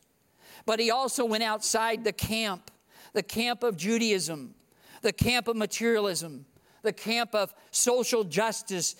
But 0.64 0.78
he 0.78 0.92
also 0.92 1.24
went 1.24 1.42
outside 1.42 2.04
the 2.04 2.12
camp, 2.12 2.70
the 3.14 3.22
camp 3.24 3.64
of 3.64 3.76
Judaism, 3.76 4.54
the 5.02 5.12
camp 5.12 5.48
of 5.48 5.56
materialism, 5.56 6.46
the 6.82 6.92
camp 6.92 7.34
of 7.34 7.52
social 7.72 8.22
justice. 8.22 8.94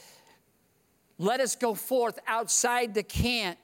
Let 1.18 1.40
us 1.40 1.56
go 1.56 1.74
forth 1.74 2.18
outside 2.26 2.94
the 2.94 3.02
camp 3.02 3.58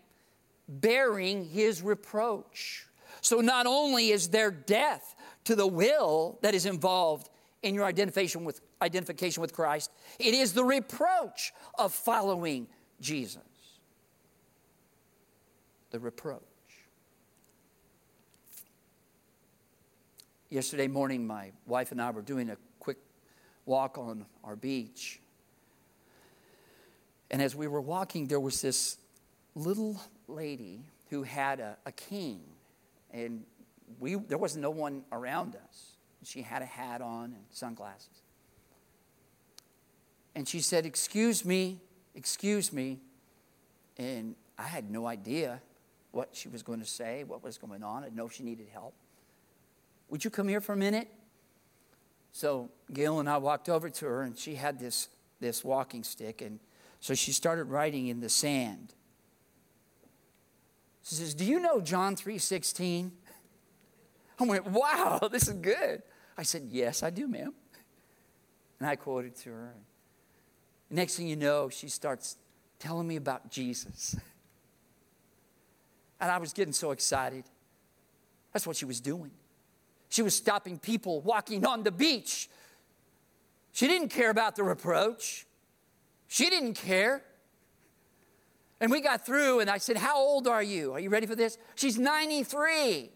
bearing 0.68 1.44
his 1.44 1.82
reproach. 1.82 2.86
So 3.20 3.40
not 3.40 3.66
only 3.66 4.10
is 4.10 4.28
there 4.28 4.50
death 4.50 5.14
to 5.44 5.54
the 5.54 5.66
will 5.66 6.38
that 6.42 6.54
is 6.54 6.66
involved 6.66 7.28
in 7.62 7.74
your 7.74 7.84
identification 7.84 8.44
with 8.44 8.60
identification 8.82 9.40
with 9.40 9.52
Christ. 9.52 9.90
It 10.18 10.34
is 10.34 10.52
the 10.52 10.64
reproach 10.64 11.52
of 11.78 11.92
following 11.92 12.66
Jesus. 13.00 13.42
The 15.90 16.00
reproach. 16.00 16.42
Yesterday 20.50 20.88
morning, 20.88 21.26
my 21.26 21.52
wife 21.66 21.92
and 21.92 22.02
I 22.02 22.10
were 22.10 22.22
doing 22.22 22.50
a 22.50 22.56
quick 22.78 22.98
walk 23.64 23.96
on 23.96 24.26
our 24.44 24.56
beach. 24.56 25.21
And 27.32 27.40
as 27.40 27.56
we 27.56 27.66
were 27.66 27.80
walking, 27.80 28.28
there 28.28 28.38
was 28.38 28.60
this 28.60 28.98
little 29.54 30.00
lady 30.28 30.80
who 31.08 31.22
had 31.22 31.60
a, 31.60 31.76
a 31.86 31.92
cane. 31.92 32.44
And 33.10 33.44
we, 33.98 34.14
there 34.14 34.38
was 34.38 34.56
no 34.56 34.70
one 34.70 35.02
around 35.10 35.56
us. 35.56 35.96
She 36.24 36.42
had 36.42 36.62
a 36.62 36.66
hat 36.66 37.00
on 37.00 37.24
and 37.24 37.44
sunglasses. 37.50 38.22
And 40.34 40.46
she 40.46 40.60
said, 40.60 40.86
Excuse 40.86 41.44
me, 41.44 41.80
excuse 42.14 42.72
me. 42.72 43.00
And 43.98 44.34
I 44.58 44.64
had 44.64 44.90
no 44.90 45.06
idea 45.06 45.60
what 46.12 46.30
she 46.32 46.48
was 46.48 46.62
going 46.62 46.80
to 46.80 46.86
say, 46.86 47.24
what 47.24 47.42
was 47.42 47.58
going 47.58 47.82
on. 47.82 48.02
I 48.02 48.06
didn't 48.06 48.16
know 48.16 48.26
if 48.26 48.32
she 48.32 48.42
needed 48.42 48.68
help. 48.72 48.94
Would 50.10 50.24
you 50.24 50.30
come 50.30 50.48
here 50.48 50.60
for 50.60 50.74
a 50.74 50.76
minute? 50.76 51.08
So 52.32 52.70
Gail 52.92 53.20
and 53.20 53.28
I 53.28 53.38
walked 53.38 53.68
over 53.68 53.90
to 53.90 54.06
her, 54.06 54.22
and 54.22 54.38
she 54.38 54.54
had 54.54 54.78
this, 54.78 55.08
this 55.40 55.64
walking 55.64 56.04
stick. 56.04 56.42
And 56.42 56.60
so 57.02 57.14
she 57.14 57.32
started 57.32 57.64
writing 57.64 58.06
in 58.06 58.20
the 58.20 58.28
sand. 58.28 58.94
She 61.02 61.16
says, 61.16 61.34
Do 61.34 61.44
you 61.44 61.58
know 61.58 61.80
John 61.80 62.14
3.16? 62.14 63.10
I 64.38 64.44
went, 64.44 64.68
Wow, 64.68 65.18
this 65.32 65.48
is 65.48 65.54
good. 65.54 66.00
I 66.38 66.44
said, 66.44 66.68
Yes, 66.70 67.02
I 67.02 67.10
do, 67.10 67.26
ma'am. 67.26 67.52
And 68.78 68.88
I 68.88 68.94
quoted 68.94 69.34
to 69.38 69.50
her. 69.50 69.74
Next 70.90 71.16
thing 71.16 71.26
you 71.26 71.34
know, 71.34 71.68
she 71.68 71.88
starts 71.88 72.36
telling 72.78 73.08
me 73.08 73.16
about 73.16 73.50
Jesus. 73.50 74.14
And 76.20 76.30
I 76.30 76.38
was 76.38 76.52
getting 76.52 76.72
so 76.72 76.92
excited. 76.92 77.42
That's 78.52 78.64
what 78.64 78.76
she 78.76 78.84
was 78.84 79.00
doing. 79.00 79.32
She 80.08 80.22
was 80.22 80.36
stopping 80.36 80.78
people 80.78 81.20
walking 81.20 81.66
on 81.66 81.82
the 81.82 81.90
beach. 81.90 82.48
She 83.72 83.88
didn't 83.88 84.10
care 84.10 84.30
about 84.30 84.54
the 84.54 84.62
reproach. 84.62 85.46
She 86.32 86.48
didn't 86.48 86.76
care. 86.76 87.22
And 88.80 88.90
we 88.90 89.02
got 89.02 89.26
through, 89.26 89.60
and 89.60 89.68
I 89.68 89.76
said, 89.76 89.98
How 89.98 90.16
old 90.16 90.48
are 90.48 90.62
you? 90.62 90.94
Are 90.94 90.98
you 90.98 91.10
ready 91.10 91.26
for 91.26 91.34
this? 91.34 91.58
She's 91.74 91.98
93. 91.98 93.10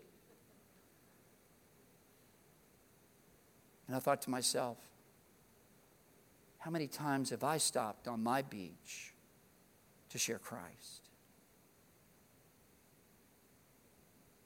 And 3.87 3.97
I 3.97 4.01
thought 4.01 4.21
to 4.23 4.31
myself, 4.31 4.77
how 6.59 6.71
many 6.71 6.87
times 6.87 7.31
have 7.31 7.43
I 7.43 7.57
stopped 7.57 8.07
on 8.07 8.23
my 8.23 8.43
beach 8.43 9.15
to 10.11 10.19
share 10.19 10.39
Christ? 10.39 11.09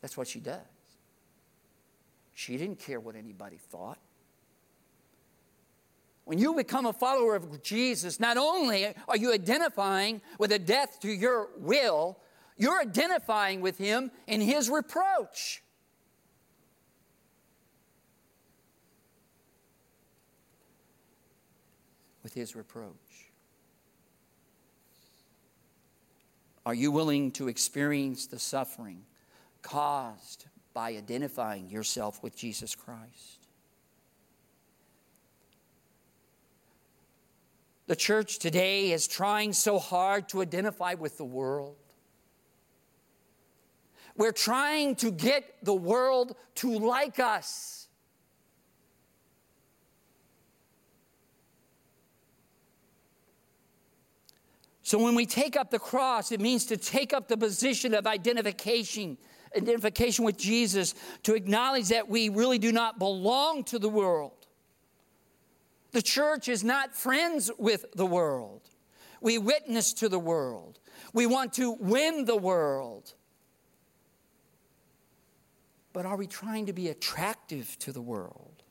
That's 0.00 0.16
what 0.16 0.28
she 0.28 0.38
does. 0.38 0.60
She 2.34 2.56
didn't 2.56 2.78
care 2.78 3.00
what 3.00 3.16
anybody 3.16 3.56
thought. 3.56 3.98
When 6.30 6.38
you 6.38 6.54
become 6.54 6.86
a 6.86 6.92
follower 6.92 7.34
of 7.34 7.60
Jesus, 7.60 8.20
not 8.20 8.36
only 8.36 8.86
are 9.08 9.16
you 9.16 9.32
identifying 9.32 10.22
with 10.38 10.52
a 10.52 10.60
death 10.60 11.00
to 11.00 11.10
your 11.10 11.48
will, 11.56 12.20
you're 12.56 12.80
identifying 12.80 13.60
with 13.60 13.76
him 13.78 14.12
in 14.28 14.40
his 14.40 14.70
reproach. 14.70 15.60
with 22.22 22.32
his 22.32 22.54
reproach? 22.54 23.32
Are 26.64 26.74
you 26.74 26.92
willing 26.92 27.32
to 27.32 27.48
experience 27.48 28.28
the 28.28 28.38
suffering 28.38 29.02
caused 29.62 30.46
by 30.74 30.90
identifying 30.90 31.68
yourself 31.68 32.22
with 32.22 32.36
Jesus 32.36 32.76
Christ? 32.76 33.39
The 37.90 37.96
church 37.96 38.38
today 38.38 38.92
is 38.92 39.08
trying 39.08 39.52
so 39.52 39.80
hard 39.80 40.28
to 40.28 40.42
identify 40.42 40.94
with 40.94 41.16
the 41.18 41.24
world. 41.24 41.74
We're 44.16 44.30
trying 44.30 44.94
to 44.94 45.10
get 45.10 45.56
the 45.64 45.74
world 45.74 46.36
to 46.54 46.78
like 46.78 47.18
us. 47.18 47.88
So 54.82 55.02
when 55.02 55.16
we 55.16 55.26
take 55.26 55.56
up 55.56 55.72
the 55.72 55.80
cross, 55.80 56.30
it 56.30 56.40
means 56.40 56.66
to 56.66 56.76
take 56.76 57.12
up 57.12 57.26
the 57.26 57.36
position 57.36 57.92
of 57.94 58.06
identification, 58.06 59.18
identification 59.56 60.24
with 60.24 60.38
Jesus, 60.38 60.94
to 61.24 61.34
acknowledge 61.34 61.88
that 61.88 62.08
we 62.08 62.28
really 62.28 62.58
do 62.60 62.70
not 62.70 63.00
belong 63.00 63.64
to 63.64 63.80
the 63.80 63.88
world. 63.88 64.39
The 65.92 66.02
church 66.02 66.48
is 66.48 66.62
not 66.62 66.94
friends 66.94 67.50
with 67.58 67.86
the 67.94 68.06
world. 68.06 68.62
We 69.20 69.38
witness 69.38 69.92
to 69.94 70.08
the 70.08 70.18
world. 70.18 70.78
We 71.12 71.26
want 71.26 71.52
to 71.54 71.72
win 71.72 72.24
the 72.24 72.36
world. 72.36 73.14
But 75.92 76.06
are 76.06 76.16
we 76.16 76.26
trying 76.26 76.66
to 76.66 76.72
be 76.72 76.88
attractive 76.88 77.76
to 77.80 77.92
the 77.92 78.00
world? 78.00 78.62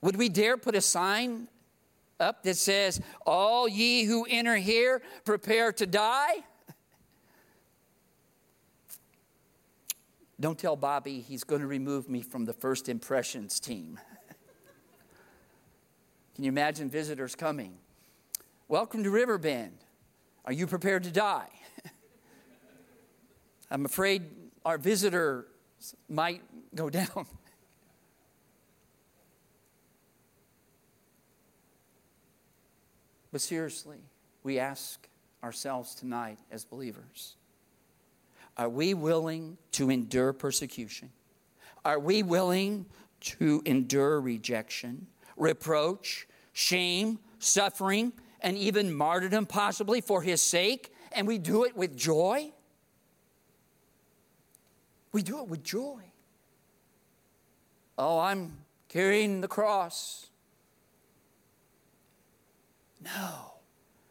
Would 0.00 0.16
we 0.16 0.28
dare 0.28 0.56
put 0.56 0.74
a 0.74 0.80
sign 0.80 1.48
up 2.20 2.42
that 2.44 2.56
says, 2.56 3.00
All 3.26 3.66
ye 3.66 4.04
who 4.04 4.26
enter 4.28 4.56
here, 4.56 5.02
prepare 5.24 5.72
to 5.72 5.86
die? 5.86 6.44
Don't 10.38 10.58
tell 10.58 10.76
Bobby 10.76 11.20
he's 11.20 11.44
going 11.44 11.60
to 11.60 11.66
remove 11.66 12.08
me 12.08 12.20
from 12.20 12.44
the 12.44 12.52
first 12.52 12.88
impressions 12.88 13.60
team. 13.60 13.98
Can 16.34 16.42
you 16.42 16.48
imagine 16.48 16.90
visitors 16.90 17.36
coming? 17.36 17.76
Welcome 18.66 19.04
to 19.04 19.10
Riverbend. 19.10 19.78
Are 20.44 20.52
you 20.52 20.66
prepared 20.66 21.04
to 21.04 21.12
die? 21.12 21.48
I'm 23.70 23.84
afraid 23.84 24.22
our 24.64 24.76
visitor 24.76 25.46
might 26.08 26.42
go 26.74 26.90
down. 26.90 27.26
But 33.30 33.40
seriously, 33.40 33.98
we 34.42 34.58
ask 34.58 35.08
ourselves 35.42 35.94
tonight 35.94 36.38
as 36.50 36.64
believers 36.64 37.36
are 38.56 38.68
we 38.68 38.94
willing 38.94 39.58
to 39.72 39.90
endure 39.90 40.32
persecution? 40.32 41.10
Are 41.84 41.98
we 41.98 42.22
willing 42.22 42.86
to 43.20 43.62
endure 43.64 44.20
rejection, 44.20 45.08
reproach, 45.36 46.26
shame, 46.52 47.18
suffering, 47.38 48.12
and 48.40 48.56
even 48.56 48.92
martyrdom, 48.92 49.46
possibly 49.46 50.00
for 50.00 50.22
his 50.22 50.40
sake? 50.40 50.92
And 51.12 51.26
we 51.26 51.38
do 51.38 51.64
it 51.64 51.76
with 51.76 51.96
joy? 51.96 52.52
We 55.12 55.22
do 55.22 55.40
it 55.40 55.48
with 55.48 55.62
joy. 55.62 56.02
Oh, 57.96 58.18
I'm 58.18 58.58
carrying 58.88 59.40
the 59.40 59.48
cross. 59.48 60.26
No. 63.00 63.52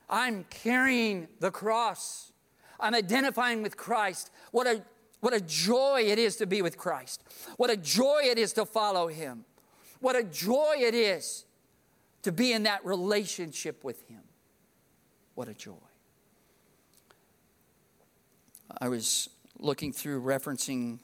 I'm 0.09 0.45
carrying 0.49 1.27
the 1.39 1.51
cross. 1.51 2.31
I'm 2.79 2.93
identifying 2.93 3.63
with 3.63 3.77
Christ. 3.77 4.31
What 4.51 4.67
a, 4.67 4.83
what 5.21 5.33
a 5.33 5.41
joy 5.41 6.03
it 6.05 6.19
is 6.19 6.35
to 6.37 6.45
be 6.45 6.61
with 6.61 6.77
Christ. 6.77 7.23
What 7.57 7.69
a 7.69 7.77
joy 7.77 8.21
it 8.25 8.37
is 8.37 8.53
to 8.53 8.65
follow 8.65 9.07
Him. 9.07 9.45
What 10.03 10.17
a 10.17 10.23
joy 10.23 10.79
it 10.79 10.93
is 10.93 11.45
to 12.23 12.33
be 12.33 12.51
in 12.51 12.63
that 12.63 12.83
relationship 12.85 13.85
with 13.85 14.05
Him. 14.09 14.19
What 15.33 15.47
a 15.47 15.53
joy. 15.53 15.77
I 18.79 18.89
was 18.89 19.29
looking 19.59 19.93
through 19.93 20.21
referencing 20.21 20.99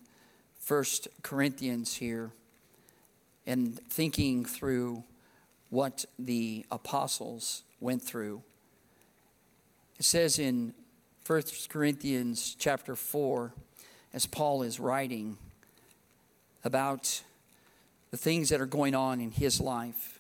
First 0.60 1.08
Corinthians 1.22 1.95
here 1.95 2.32
and 3.47 3.80
thinking 3.88 4.43
through 4.43 5.06
what 5.70 6.04
the 6.20 6.66
apostles 6.70 7.64
went 7.80 8.02
through. 8.02 8.43
It 9.97 10.04
says 10.04 10.39
in 10.39 10.74
1 11.26 11.43
Corinthians 11.70 12.54
chapter 12.60 12.97
4, 12.97 13.54
as 14.14 14.26
Paul 14.26 14.62
is 14.62 14.78
writing 14.78 15.38
about 16.66 17.22
the 18.12 18.18
things 18.18 18.49
that 18.49 18.60
are 18.60 18.66
going 18.66 18.95
on 18.95 19.22
in 19.22 19.32
his 19.32 19.60
life. 19.60 20.20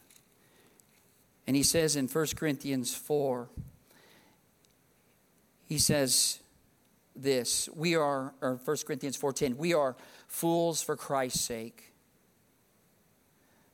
And 1.47 1.55
he 1.55 1.63
says 1.63 1.95
in 1.95 2.07
1 2.07 2.27
Corinthians 2.35 2.93
4, 2.93 3.49
he 5.67 5.77
says 5.77 6.39
this, 7.15 7.69
we 7.75 7.95
are, 7.95 8.33
or 8.41 8.59
1 8.63 8.77
Corinthians 8.85 9.17
4.10, 9.17 9.57
we 9.57 9.73
are 9.73 9.95
fools 10.27 10.81
for 10.81 10.95
Christ's 10.95 11.41
sake. 11.41 11.93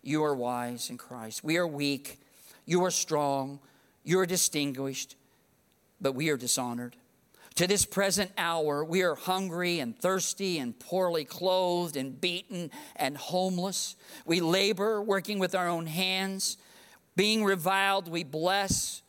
You 0.01 0.23
are 0.23 0.35
wise 0.35 0.89
in 0.89 0.97
Christ. 0.97 1.43
We 1.43 1.57
are 1.57 1.67
weak. 1.67 2.19
You 2.65 2.83
are 2.85 2.91
strong. 2.91 3.59
You 4.03 4.19
are 4.19 4.25
distinguished, 4.25 5.15
but 5.99 6.13
we 6.13 6.29
are 6.29 6.37
dishonored. 6.37 6.95
To 7.55 7.67
this 7.67 7.85
present 7.85 8.31
hour, 8.37 8.83
we 8.83 9.01
are 9.03 9.15
hungry 9.15 9.79
and 9.79 9.97
thirsty 9.97 10.57
and 10.59 10.77
poorly 10.77 11.23
clothed 11.23 11.95
and 11.95 12.19
beaten 12.19 12.69
and 12.97 13.15
homeless. 13.15 13.95
We 14.25 14.41
labor, 14.41 15.01
working 15.01 15.39
with 15.39 15.55
our 15.55 15.69
own 15.69 15.85
hands. 15.85 16.57
Being 17.15 17.45
reviled, 17.45 18.09
we 18.09 18.25
bless. 18.25 19.03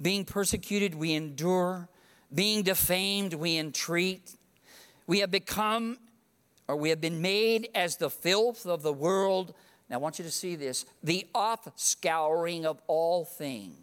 Being 0.00 0.24
persecuted, 0.24 0.96
we 0.96 1.12
endure. 1.12 1.88
Being 2.34 2.64
defamed, 2.64 3.34
we 3.34 3.56
entreat. 3.56 4.34
We 5.06 5.20
have 5.20 5.30
become, 5.30 5.98
or 6.66 6.74
we 6.74 6.88
have 6.90 7.00
been 7.00 7.22
made 7.22 7.68
as 7.72 7.98
the 7.98 8.10
filth 8.10 8.66
of 8.66 8.82
the 8.82 8.92
world. 8.92 9.54
Now, 9.88 9.96
I 9.96 9.98
want 9.98 10.18
you 10.18 10.24
to 10.24 10.30
see 10.32 10.56
this 10.56 10.86
the 11.04 11.28
offscouring 11.36 12.64
of 12.64 12.82
all 12.88 13.24
things. 13.24 13.81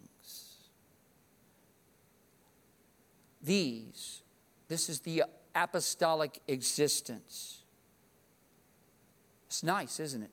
These, 3.42 4.22
this 4.68 4.90
is 4.90 5.00
the 5.02 5.24
apostolic 5.56 6.42
existence. 6.48 7.64
It's 9.48 9.64
nice, 9.64 10.00
isn't 10.00 10.24
it? 10.24 10.32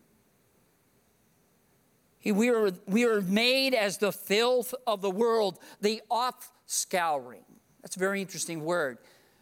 We 2.32 2.50
are, 2.50 2.72
we 2.86 3.04
are 3.04 3.20
made 3.20 3.72
as 3.72 3.98
the 3.98 4.12
filth 4.12 4.74
of 4.86 5.00
the 5.00 5.11
world, 5.11 5.59
the 5.80 6.02
off 6.11 6.50
scouring. 6.66 7.44
That's 7.82 7.96
a 7.96 8.00
very 8.00 8.20
interesting 8.20 8.64
word. 8.64 8.98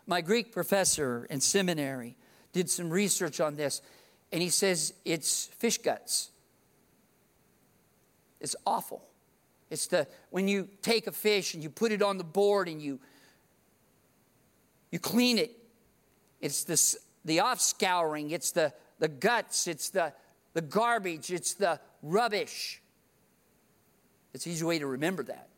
My 0.06 0.20
Greek 0.20 0.52
professor 0.52 1.26
in 1.30 1.40
seminary 1.40 2.16
did 2.52 2.68
some 2.68 2.90
research 2.90 3.40
on 3.40 3.56
this, 3.56 3.80
and 4.32 4.42
he 4.42 4.50
says 4.50 4.92
it's 5.04 5.46
fish 5.46 5.78
guts. 5.78 6.30
It's 8.40 8.54
awful. 8.66 9.02
It's 9.70 9.86
the 9.86 10.06
when 10.28 10.46
you 10.46 10.68
take 10.82 11.06
a 11.06 11.12
fish 11.12 11.54
and 11.54 11.62
you 11.62 11.70
put 11.70 11.90
it 11.90 12.02
on 12.02 12.18
the 12.18 12.24
board 12.24 12.68
and 12.68 12.82
you 12.82 13.00
you 14.94 15.00
clean 15.00 15.38
it. 15.38 15.50
It's 16.40 16.62
this, 16.62 16.96
the 17.24 17.38
offscouring, 17.38 18.30
it's 18.30 18.52
the, 18.52 18.72
the 19.00 19.08
guts, 19.08 19.66
it's 19.66 19.90
the, 19.90 20.12
the 20.52 20.60
garbage, 20.60 21.32
it's 21.32 21.54
the 21.54 21.80
rubbish. 22.00 22.80
It's 24.32 24.46
an 24.46 24.52
easy 24.52 24.64
way 24.64 24.78
to 24.78 24.86
remember 24.86 25.24
that. 25.24 25.48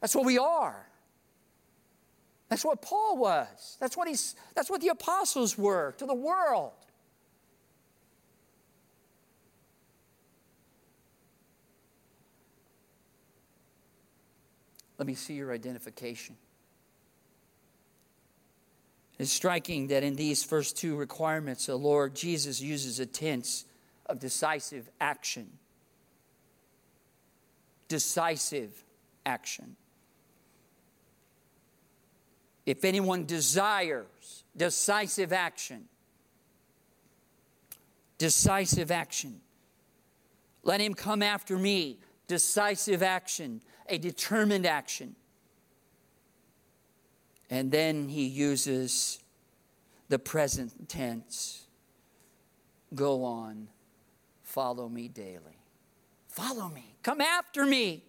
That's 0.00 0.14
what 0.14 0.24
we 0.24 0.38
are. 0.38 0.88
That's 2.48 2.64
what 2.64 2.80
Paul 2.80 3.18
was. 3.18 3.76
That's 3.80 3.98
what, 3.98 4.08
he's, 4.08 4.34
that's 4.54 4.70
what 4.70 4.80
the 4.80 4.88
apostles 4.88 5.58
were 5.58 5.94
to 5.98 6.06
the 6.06 6.14
world. 6.14 6.72
Let 14.96 15.06
me 15.06 15.12
see 15.12 15.34
your 15.34 15.52
identification. 15.52 16.36
It's 19.18 19.32
striking 19.32 19.88
that 19.88 20.02
in 20.02 20.14
these 20.14 20.44
first 20.44 20.76
two 20.76 20.96
requirements, 20.96 21.66
the 21.66 21.76
Lord 21.76 22.14
Jesus 22.14 22.60
uses 22.60 23.00
a 23.00 23.06
tense 23.06 23.64
of 24.04 24.20
decisive 24.20 24.88
action. 25.00 25.48
Decisive 27.88 28.84
action. 29.24 29.76
If 32.66 32.84
anyone 32.84 33.24
desires 33.24 34.44
decisive 34.56 35.32
action, 35.32 35.84
decisive 38.18 38.90
action. 38.90 39.40
Let 40.62 40.80
him 40.80 40.94
come 40.94 41.22
after 41.22 41.56
me. 41.56 41.98
Decisive 42.26 43.04
action, 43.04 43.62
a 43.88 43.98
determined 43.98 44.66
action. 44.66 45.14
And 47.50 47.70
then 47.70 48.08
he 48.08 48.26
uses 48.26 49.20
the 50.08 50.18
present 50.18 50.88
tense. 50.88 51.66
Go 52.94 53.24
on, 53.24 53.68
follow 54.42 54.88
me 54.88 55.08
daily. 55.08 55.58
Follow 56.28 56.68
me, 56.68 56.94
come 57.02 57.20
after 57.20 57.64
me. 57.64 58.04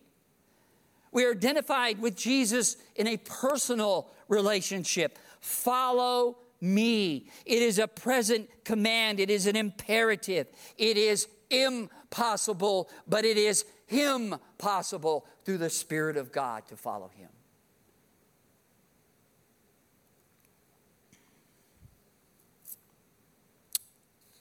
We 1.12 1.26
are 1.26 1.32
identified 1.32 2.00
with 2.00 2.16
Jesus 2.16 2.78
in 2.96 3.08
a 3.08 3.18
personal 3.18 4.10
relationship. 4.28 5.18
Follow 5.40 6.38
me. 6.60 7.30
It 7.46 7.62
is 7.62 7.80
a 7.80 7.88
present 7.88 8.50
command, 8.64 9.20
it 9.20 9.30
is 9.30 9.48
an 9.48 9.56
imperative. 9.56 10.48
It 10.78 10.98
is 10.98 11.28
impossible, 11.50 12.90
but 13.08 13.26
it 13.26 13.38
is 13.38 13.66
Him 13.86 14.36
possible 14.58 15.26
through 15.44 15.60
the 15.60 15.70
Spirit 15.70 16.18
of 16.18 16.32
God 16.32 16.68
to 16.68 16.76
follow 16.76 17.10
Him. 17.16 17.30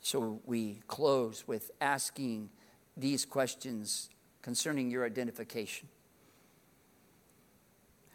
So 0.06 0.40
we 0.46 0.82
close 0.86 1.48
with 1.48 1.72
asking 1.80 2.50
these 2.96 3.24
questions 3.24 4.08
concerning 4.40 4.88
your 4.88 5.04
identification. 5.04 5.88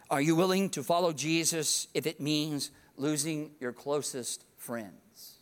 Are 0.10 0.22
you 0.22 0.34
willing 0.38 0.70
to 0.70 0.84
follow 0.84 1.12
Jesus 1.12 1.90
if 1.94 2.08
it 2.08 2.22
means 2.22 2.72
losing 2.96 3.52
your 3.60 3.74
closest 3.74 4.46
friends? 4.56 5.34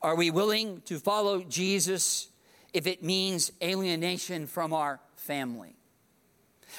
Are 0.00 0.16
we 0.16 0.30
willing 0.30 0.80
to 0.86 0.98
follow 0.98 1.42
Jesus 1.42 2.28
if 2.72 2.86
it 2.86 3.02
means 3.02 3.52
alienation 3.62 4.46
from 4.46 4.72
our 4.72 4.98
family? 5.14 5.76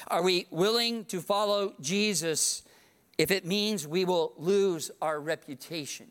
Are 0.08 0.24
we 0.24 0.48
willing 0.50 1.04
to 1.04 1.20
follow 1.20 1.74
Jesus 1.80 2.64
if 3.16 3.30
it 3.30 3.46
means 3.46 3.86
we 3.86 4.04
will 4.04 4.32
lose 4.38 4.90
our 5.00 5.20
reputation? 5.20 6.10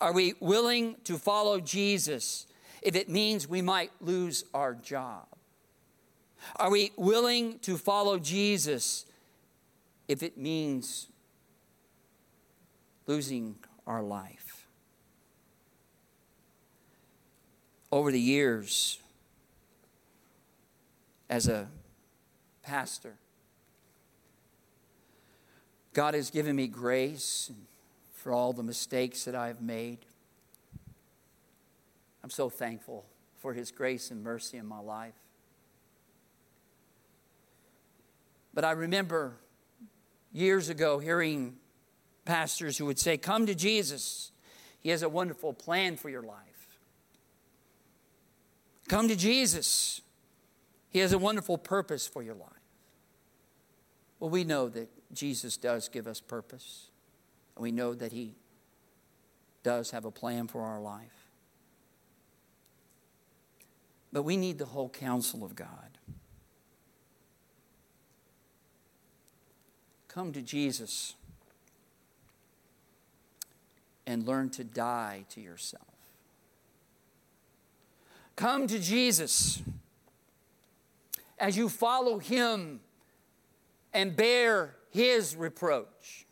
Are 0.00 0.12
we 0.12 0.34
willing 0.40 0.96
to 1.04 1.18
follow 1.18 1.60
Jesus 1.60 2.46
if 2.82 2.96
it 2.96 3.08
means 3.08 3.46
we 3.46 3.60
might 3.60 3.90
lose 4.00 4.44
our 4.54 4.74
job? 4.74 5.26
Are 6.56 6.70
we 6.70 6.92
willing 6.96 7.58
to 7.60 7.76
follow 7.76 8.18
Jesus 8.18 9.04
if 10.08 10.22
it 10.22 10.38
means 10.38 11.08
losing 13.06 13.56
our 13.86 14.02
life? 14.02 14.66
Over 17.92 18.10
the 18.10 18.20
years, 18.20 19.00
as 21.28 21.48
a 21.48 21.68
pastor, 22.62 23.16
God 25.92 26.14
has 26.14 26.30
given 26.30 26.56
me 26.56 26.68
grace 26.68 27.50
for 28.20 28.32
all 28.32 28.52
the 28.52 28.62
mistakes 28.62 29.24
that 29.24 29.34
I've 29.34 29.62
made. 29.62 30.04
I'm 32.22 32.28
so 32.28 32.50
thankful 32.50 33.06
for 33.38 33.54
His 33.54 33.70
grace 33.70 34.10
and 34.10 34.22
mercy 34.22 34.58
in 34.58 34.66
my 34.66 34.78
life. 34.78 35.14
But 38.52 38.64
I 38.64 38.72
remember 38.72 39.36
years 40.32 40.68
ago 40.68 40.98
hearing 40.98 41.56
pastors 42.26 42.76
who 42.76 42.84
would 42.86 42.98
say, 42.98 43.16
Come 43.16 43.46
to 43.46 43.54
Jesus. 43.54 44.32
He 44.80 44.90
has 44.90 45.02
a 45.02 45.08
wonderful 45.08 45.54
plan 45.54 45.96
for 45.96 46.10
your 46.10 46.22
life. 46.22 46.78
Come 48.88 49.08
to 49.08 49.16
Jesus. 49.16 50.02
He 50.90 50.98
has 50.98 51.12
a 51.12 51.18
wonderful 51.18 51.56
purpose 51.56 52.06
for 52.06 52.22
your 52.22 52.34
life. 52.34 52.50
Well, 54.18 54.30
we 54.30 54.44
know 54.44 54.68
that 54.68 54.90
Jesus 55.14 55.56
does 55.56 55.88
give 55.88 56.06
us 56.06 56.20
purpose. 56.20 56.89
We 57.60 57.72
know 57.72 57.92
that 57.94 58.10
He 58.10 58.34
does 59.62 59.90
have 59.90 60.06
a 60.06 60.10
plan 60.10 60.48
for 60.48 60.62
our 60.62 60.80
life. 60.80 61.28
But 64.12 64.22
we 64.22 64.38
need 64.38 64.58
the 64.58 64.64
whole 64.64 64.88
counsel 64.88 65.44
of 65.44 65.54
God. 65.54 65.98
Come 70.08 70.32
to 70.32 70.40
Jesus 70.40 71.14
and 74.06 74.26
learn 74.26 74.48
to 74.50 74.64
die 74.64 75.26
to 75.28 75.40
yourself. 75.40 75.84
Come 78.36 78.66
to 78.68 78.78
Jesus 78.78 79.60
as 81.38 81.58
you 81.58 81.68
follow 81.68 82.18
Him 82.18 82.80
and 83.92 84.16
bear 84.16 84.76
His 84.90 85.36
reproach. 85.36 86.26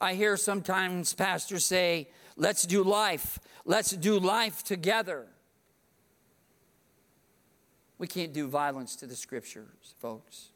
I 0.00 0.14
hear 0.14 0.36
sometimes 0.36 1.12
pastors 1.12 1.64
say, 1.64 2.08
let's 2.36 2.64
do 2.64 2.82
life. 2.82 3.38
Let's 3.64 3.90
do 3.90 4.18
life 4.18 4.62
together. 4.62 5.26
We 7.98 8.06
can't 8.06 8.32
do 8.32 8.46
violence 8.46 8.94
to 8.96 9.06
the 9.06 9.16
scriptures, 9.16 9.94
folks. 10.00 10.50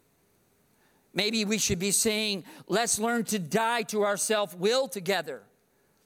Maybe 1.13 1.45
we 1.45 1.59
should 1.59 1.79
be 1.79 1.91
saying, 1.91 2.45
let's 2.69 2.99
learn 2.99 3.25
to 3.25 3.39
die 3.39 3.83
to 3.85 4.03
our 4.03 4.17
self 4.17 4.57
will 4.57 4.89
together. 4.89 5.43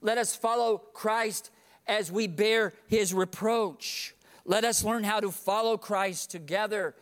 Let 0.01 0.19
us 0.19 0.35
follow 0.35 0.79
Christ 0.79 1.51
as 1.87 2.11
we 2.11 2.27
bear 2.27 2.73
his 2.87 3.15
reproach. 3.15 4.15
Let 4.45 4.65
us 4.65 4.83
learn 4.83 5.05
how 5.05 5.21
to 5.21 5.31
follow 5.31 5.77
Christ 5.77 6.31
together 6.31 6.95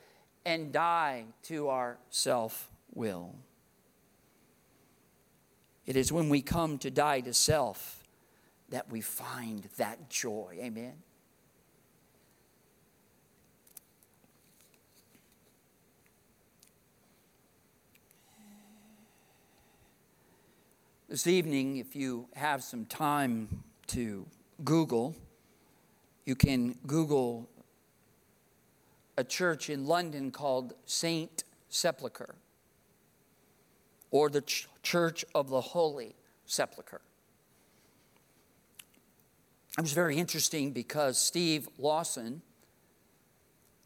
and 0.44 0.72
die 0.72 1.24
to 1.44 1.68
our 1.68 1.98
self 2.10 2.70
will. 2.92 3.34
It 5.86 5.96
is 5.96 6.10
when 6.10 6.28
we 6.28 6.40
come 6.40 6.78
to 6.78 6.90
die 6.90 7.20
to 7.20 7.34
self 7.34 8.04
that 8.70 8.90
we 8.90 9.00
find 9.00 9.68
that 9.76 10.08
joy. 10.08 10.58
Amen. 10.60 10.94
This 21.08 21.26
evening, 21.26 21.76
if 21.76 21.94
you 21.94 22.26
have 22.34 22.64
some 22.64 22.86
time 22.86 23.62
to 23.88 24.26
Google, 24.64 25.14
you 26.24 26.34
can 26.34 26.76
Google 26.86 27.48
a 29.16 29.22
church 29.22 29.70
in 29.70 29.86
London 29.86 30.32
called 30.32 30.72
Saint 30.86 31.44
Sepulchre 31.68 32.34
or 34.14 34.30
the 34.30 34.42
ch- 34.42 34.68
Church 34.84 35.24
of 35.34 35.50
the 35.50 35.60
Holy 35.60 36.14
Sepulchre. 36.46 37.00
It 39.76 39.80
was 39.80 39.92
very 39.92 40.18
interesting 40.18 40.70
because 40.70 41.18
Steve 41.18 41.68
Lawson 41.78 42.40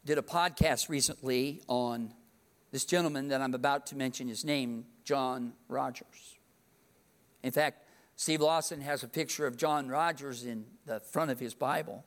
did 0.05 0.19
a 0.19 0.21
podcast 0.21 0.87
recently 0.87 1.63
on 1.67 2.13
this 2.69 2.85
gentleman 2.85 3.29
that 3.29 3.41
I'm 3.41 3.55
about 3.55 3.87
to 3.87 3.95
mention 3.95 4.27
his 4.27 4.45
name, 4.45 4.85
John 5.03 5.53
Rogers. 5.67 6.37
In 7.41 7.51
fact, 7.51 7.87
Steve 8.15 8.41
Lawson 8.41 8.81
has 8.81 9.01
a 9.01 9.07
picture 9.07 9.47
of 9.47 9.57
John 9.57 9.87
Rogers 9.87 10.45
in 10.45 10.65
the 10.85 10.99
front 10.99 11.31
of 11.31 11.39
his 11.39 11.55
Bible. 11.55 12.05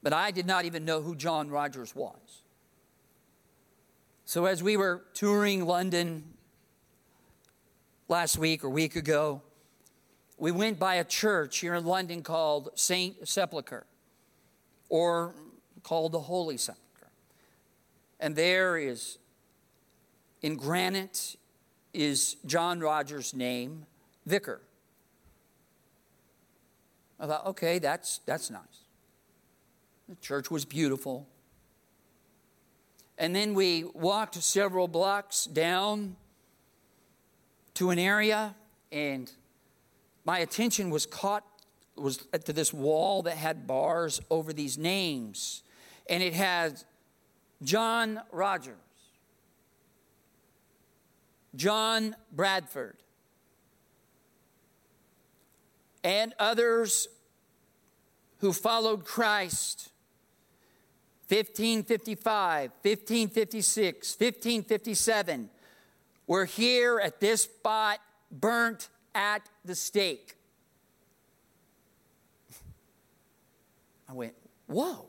But 0.00 0.12
I 0.12 0.30
did 0.30 0.46
not 0.46 0.64
even 0.64 0.84
know 0.84 1.02
who 1.02 1.16
John 1.16 1.50
Rogers 1.50 1.92
was. 1.96 2.42
So 4.26 4.44
as 4.44 4.62
we 4.62 4.76
were 4.76 5.02
touring 5.12 5.66
London 5.66 6.22
last 8.12 8.36
week 8.36 8.62
or 8.62 8.68
week 8.68 8.94
ago, 8.94 9.40
we 10.36 10.52
went 10.52 10.78
by 10.78 10.96
a 10.96 11.04
church 11.04 11.60
here 11.60 11.74
in 11.74 11.86
London 11.86 12.22
called 12.22 12.68
Saint 12.74 13.26
Sepulchre 13.26 13.86
or 14.90 15.34
called 15.82 16.12
the 16.12 16.20
Holy 16.20 16.58
Sepulchre. 16.58 17.08
And 18.20 18.36
there 18.36 18.76
is, 18.76 19.16
in 20.42 20.56
granite, 20.56 21.36
is 21.94 22.36
John 22.44 22.80
Rogers' 22.80 23.32
name, 23.32 23.86
Vicar. 24.26 24.60
I 27.18 27.26
thought, 27.26 27.46
okay, 27.46 27.78
that's, 27.78 28.20
that's 28.26 28.50
nice. 28.50 28.84
The 30.10 30.16
church 30.16 30.50
was 30.50 30.66
beautiful. 30.66 31.26
And 33.16 33.34
then 33.34 33.54
we 33.54 33.84
walked 33.94 34.34
several 34.34 34.86
blocks 34.86 35.46
down 35.46 36.16
to 37.74 37.90
an 37.90 37.98
area, 37.98 38.54
and 38.90 39.30
my 40.24 40.38
attention 40.38 40.90
was 40.90 41.06
caught 41.06 41.44
was 41.96 42.26
to 42.44 42.52
this 42.52 42.72
wall 42.72 43.22
that 43.22 43.36
had 43.36 43.66
bars 43.66 44.20
over 44.30 44.52
these 44.52 44.78
names, 44.78 45.62
and 46.08 46.22
it 46.22 46.32
had 46.32 46.82
John 47.62 48.20
Rogers, 48.30 48.76
John 51.54 52.16
Bradford, 52.32 52.96
and 56.02 56.34
others 56.38 57.08
who 58.38 58.52
followed 58.52 59.04
Christ. 59.04 59.90
1555, 61.28 62.70
1556, 62.82 64.16
1557 64.18 65.48
were 66.26 66.44
here 66.44 67.00
at 67.00 67.20
this 67.20 67.42
spot, 67.42 67.98
burnt 68.30 68.88
at 69.14 69.42
the 69.64 69.74
stake. 69.74 70.36
I 74.08 74.12
went, 74.12 74.34
whoa. 74.66 75.06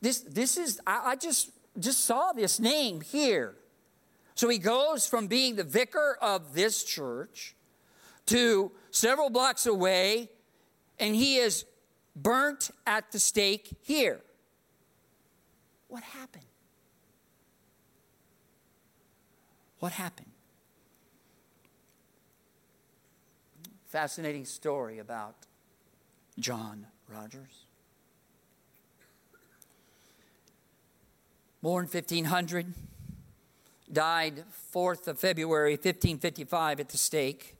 This, 0.00 0.20
this 0.20 0.56
is, 0.58 0.80
I, 0.86 1.12
I 1.12 1.16
just, 1.16 1.50
just 1.78 2.04
saw 2.04 2.32
this 2.32 2.60
name 2.60 3.00
here. 3.00 3.54
So 4.34 4.48
he 4.48 4.58
goes 4.58 5.06
from 5.06 5.28
being 5.28 5.56
the 5.56 5.64
vicar 5.64 6.18
of 6.20 6.54
this 6.54 6.84
church 6.84 7.54
to 8.26 8.72
several 8.90 9.30
blocks 9.30 9.66
away, 9.66 10.28
and 10.98 11.14
he 11.14 11.36
is 11.36 11.64
burnt 12.16 12.70
at 12.86 13.12
the 13.12 13.18
stake 13.18 13.76
here. 13.82 14.20
What 15.88 16.02
happened? 16.02 16.44
What 19.78 19.92
happened? 19.92 20.30
Fascinating 23.86 24.44
story 24.44 24.98
about 24.98 25.34
John 26.38 26.86
Rogers. 27.08 27.66
Born 31.62 31.86
1500, 31.86 32.74
died 33.90 34.44
4th 34.74 35.06
of 35.06 35.18
February 35.18 35.72
1555 35.72 36.80
at 36.80 36.88
the 36.88 36.98
stake. 36.98 37.56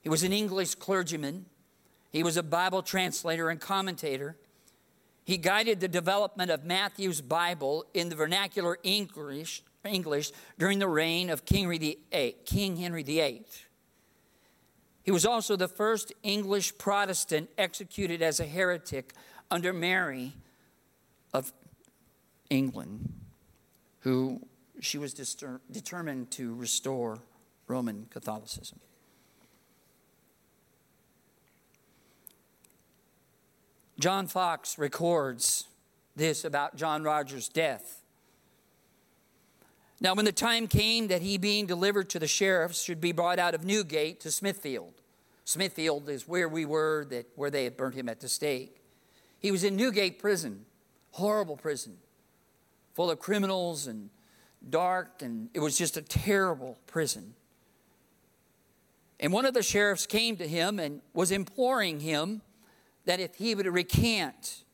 He 0.00 0.08
was 0.08 0.22
an 0.22 0.32
English 0.32 0.76
clergyman. 0.76 1.46
He 2.10 2.22
was 2.22 2.36
a 2.36 2.42
Bible 2.42 2.82
translator 2.82 3.50
and 3.50 3.60
commentator. 3.60 4.36
He 5.24 5.36
guided 5.36 5.80
the 5.80 5.88
development 5.88 6.50
of 6.50 6.64
Matthew's 6.64 7.20
Bible 7.20 7.84
in 7.92 8.08
the 8.08 8.14
vernacular 8.14 8.78
English, 8.82 9.62
English 9.88 10.32
during 10.58 10.78
the 10.78 10.88
reign 10.88 11.30
of 11.30 11.44
King 11.44 11.66
Henry, 12.76 13.02
VIII. 13.02 13.44
He 15.02 15.10
was 15.10 15.24
also 15.24 15.56
the 15.56 15.68
first 15.68 16.12
English 16.22 16.76
Protestant 16.76 17.50
executed 17.56 18.20
as 18.20 18.40
a 18.40 18.46
heretic 18.46 19.14
under 19.50 19.72
Mary 19.72 20.34
of 21.32 21.52
England, 22.50 23.12
who 24.00 24.42
she 24.80 24.98
was 24.98 25.14
dister- 25.14 25.60
determined 25.70 26.30
to 26.32 26.54
restore 26.54 27.20
Roman 27.66 28.06
Catholicism. 28.10 28.80
John 33.98 34.28
Foxe 34.28 34.78
records 34.78 35.64
this 36.14 36.44
about 36.44 36.76
John 36.76 37.02
Rogers' 37.02 37.48
death. 37.48 38.02
Now, 40.00 40.14
when 40.14 40.24
the 40.24 40.32
time 40.32 40.68
came 40.68 41.08
that 41.08 41.22
he, 41.22 41.38
being 41.38 41.66
delivered 41.66 42.08
to 42.10 42.18
the 42.18 42.28
sheriffs, 42.28 42.82
should 42.82 43.00
be 43.00 43.12
brought 43.12 43.38
out 43.38 43.54
of 43.54 43.64
Newgate 43.64 44.20
to 44.20 44.30
Smithfield, 44.30 44.94
Smithfield 45.48 46.10
is 46.10 46.28
where 46.28 46.46
we 46.46 46.66
were, 46.66 47.06
that, 47.08 47.26
where 47.34 47.48
they 47.48 47.64
had 47.64 47.74
burnt 47.74 47.94
him 47.94 48.06
at 48.06 48.20
the 48.20 48.28
stake. 48.28 48.82
He 49.38 49.50
was 49.50 49.64
in 49.64 49.76
Newgate 49.76 50.18
prison, 50.18 50.66
horrible 51.12 51.56
prison, 51.56 51.96
full 52.92 53.10
of 53.10 53.18
criminals 53.18 53.86
and 53.86 54.10
dark, 54.68 55.22
and 55.22 55.48
it 55.54 55.60
was 55.60 55.78
just 55.78 55.96
a 55.96 56.02
terrible 56.02 56.76
prison. 56.86 57.32
And 59.18 59.32
one 59.32 59.46
of 59.46 59.54
the 59.54 59.62
sheriffs 59.62 60.06
came 60.06 60.36
to 60.36 60.46
him 60.46 60.78
and 60.78 61.00
was 61.14 61.32
imploring 61.32 62.00
him 62.00 62.42
that 63.06 63.18
if 63.18 63.36
he 63.36 63.54
would 63.54 63.66
recant 63.66 64.64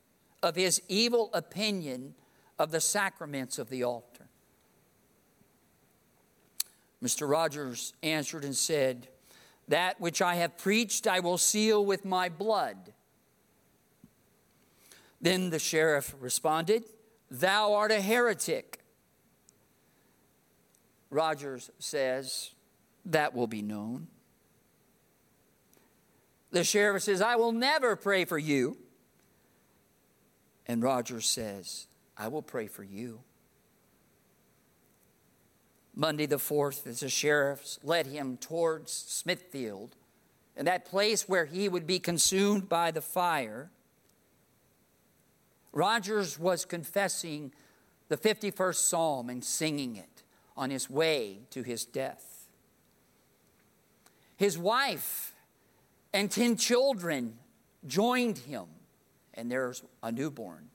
of 0.42 0.56
his 0.56 0.82
evil 0.88 1.30
opinion 1.34 2.14
of 2.58 2.72
the 2.72 2.80
sacraments 2.80 3.60
of 3.60 3.68
the 3.70 3.84
altar. 3.84 4.13
Mr. 7.02 7.28
Rogers 7.28 7.92
answered 8.02 8.44
and 8.44 8.56
said, 8.56 9.08
That 9.68 10.00
which 10.00 10.22
I 10.22 10.36
have 10.36 10.56
preached 10.56 11.06
I 11.06 11.20
will 11.20 11.38
seal 11.38 11.84
with 11.84 12.04
my 12.04 12.28
blood. 12.28 12.92
Then 15.20 15.50
the 15.50 15.58
sheriff 15.58 16.14
responded, 16.20 16.84
Thou 17.30 17.72
art 17.74 17.90
a 17.90 18.00
heretic. 18.00 18.80
Rogers 21.10 21.70
says, 21.78 22.50
That 23.06 23.34
will 23.34 23.46
be 23.46 23.62
known. 23.62 24.08
The 26.50 26.62
sheriff 26.62 27.02
says, 27.02 27.20
I 27.20 27.36
will 27.36 27.52
never 27.52 27.96
pray 27.96 28.24
for 28.24 28.38
you. 28.38 28.76
And 30.66 30.82
Rogers 30.82 31.26
says, 31.26 31.88
I 32.16 32.28
will 32.28 32.42
pray 32.42 32.68
for 32.68 32.84
you. 32.84 33.20
Monday 35.96 36.26
the 36.26 36.36
4th, 36.36 36.86
as 36.86 37.00
the 37.00 37.08
sheriffs 37.08 37.78
led 37.82 38.06
him 38.06 38.36
towards 38.36 38.92
Smithfield, 38.92 39.96
and 40.56 40.66
that 40.66 40.84
place 40.84 41.28
where 41.28 41.44
he 41.44 41.68
would 41.68 41.86
be 41.86 41.98
consumed 41.98 42.68
by 42.68 42.90
the 42.90 43.00
fire, 43.00 43.70
Rogers 45.72 46.38
was 46.38 46.64
confessing 46.64 47.52
the 48.08 48.16
51st 48.16 48.74
Psalm 48.76 49.28
and 49.28 49.44
singing 49.44 49.96
it 49.96 50.22
on 50.56 50.70
his 50.70 50.88
way 50.88 51.40
to 51.50 51.62
his 51.62 51.84
death. 51.84 52.48
His 54.36 54.56
wife 54.56 55.34
and 56.12 56.30
10 56.30 56.56
children 56.56 57.38
joined 57.86 58.38
him, 58.38 58.66
and 59.34 59.50
there's 59.50 59.82
a 60.02 60.12
newborn. 60.12 60.70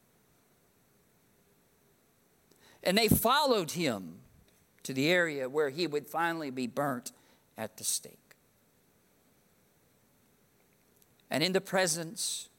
And 2.83 2.97
they 2.97 3.07
followed 3.07 3.71
him 3.71 4.19
to 4.83 4.93
the 4.93 5.09
area 5.09 5.49
where 5.49 5.69
he 5.69 5.87
would 5.87 6.07
finally 6.07 6.49
be 6.49 6.67
burnt 6.67 7.11
at 7.57 7.77
the 7.77 7.83
stake. 7.83 8.35
And 11.29 11.43
in 11.43 11.53
the 11.53 11.61
presence 11.61 12.49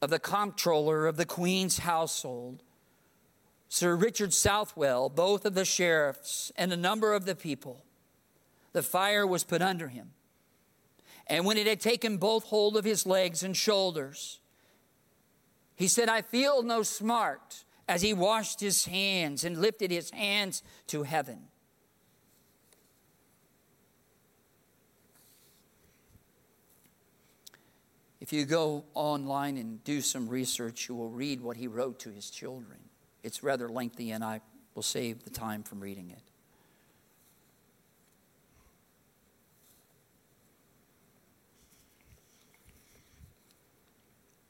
of 0.00 0.10
the 0.10 0.18
comptroller 0.18 1.06
of 1.06 1.16
the 1.16 1.24
Queen's 1.24 1.78
household, 1.78 2.62
Sir 3.68 3.96
Richard 3.96 4.32
Southwell, 4.32 5.08
both 5.08 5.44
of 5.44 5.54
the 5.54 5.64
sheriffs, 5.64 6.52
and 6.56 6.72
a 6.72 6.76
number 6.76 7.12
of 7.12 7.24
the 7.24 7.34
people, 7.34 7.82
the 8.72 8.82
fire 8.82 9.26
was 9.26 9.42
put 9.42 9.62
under 9.62 9.88
him. 9.88 10.10
And 11.26 11.44
when 11.46 11.56
it 11.56 11.66
had 11.66 11.80
taken 11.80 12.18
both 12.18 12.44
hold 12.44 12.76
of 12.76 12.84
his 12.84 13.06
legs 13.06 13.42
and 13.42 13.56
shoulders, 13.56 14.40
he 15.74 15.88
said, 15.88 16.08
I 16.08 16.22
feel 16.22 16.62
no 16.62 16.82
smart 16.82 17.64
as 17.88 18.02
he 18.02 18.14
washed 18.14 18.60
his 18.60 18.86
hands 18.86 19.44
and 19.44 19.58
lifted 19.58 19.90
his 19.90 20.10
hands 20.10 20.62
to 20.88 21.02
heaven. 21.02 21.48
If 28.20 28.32
you 28.32 28.46
go 28.46 28.84
online 28.94 29.58
and 29.58 29.84
do 29.84 30.00
some 30.00 30.28
research, 30.28 30.88
you 30.88 30.94
will 30.94 31.10
read 31.10 31.42
what 31.42 31.58
he 31.58 31.68
wrote 31.68 31.98
to 32.00 32.10
his 32.10 32.30
children. 32.30 32.78
It's 33.22 33.42
rather 33.42 33.68
lengthy, 33.68 34.12
and 34.12 34.24
I 34.24 34.40
will 34.74 34.82
save 34.82 35.24
the 35.24 35.30
time 35.30 35.62
from 35.62 35.80
reading 35.80 36.10
it. 36.10 36.22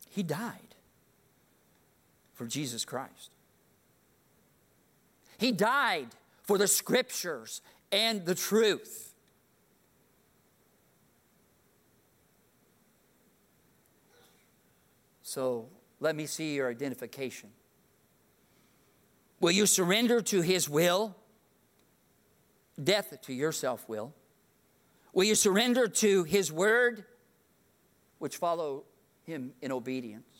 He 0.08 0.22
died 0.22 0.63
for 2.34 2.46
Jesus 2.46 2.84
Christ. 2.84 3.30
He 5.38 5.52
died 5.52 6.08
for 6.42 6.58
the 6.58 6.68
scriptures 6.68 7.62
and 7.90 8.24
the 8.24 8.34
truth. 8.34 9.14
So 15.22 15.68
let 16.00 16.14
me 16.14 16.26
see 16.26 16.54
your 16.54 16.70
identification. 16.70 17.50
Will 19.40 19.50
you 19.50 19.66
surrender 19.66 20.20
to 20.22 20.42
His 20.42 20.68
will? 20.68 21.16
Death 22.82 23.20
to 23.22 23.32
your 23.32 23.52
self 23.52 23.88
will. 23.88 24.14
Will 25.12 25.24
you 25.24 25.34
surrender 25.34 25.88
to 25.88 26.24
His 26.24 26.52
word, 26.52 27.04
which 28.18 28.36
follow 28.36 28.84
Him 29.24 29.52
in 29.60 29.72
obedience? 29.72 30.33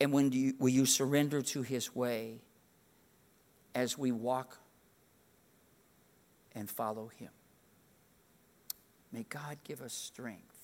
And 0.00 0.12
when 0.12 0.32
you, 0.32 0.54
will 0.58 0.70
you 0.70 0.86
surrender 0.86 1.42
to 1.42 1.62
His 1.62 1.94
way 1.94 2.38
as 3.74 3.98
we 3.98 4.12
walk 4.12 4.58
and 6.54 6.68
follow 6.68 7.08
Him? 7.08 7.30
May 9.12 9.24
God 9.28 9.58
give 9.64 9.82
us 9.82 9.92
strength 9.92 10.60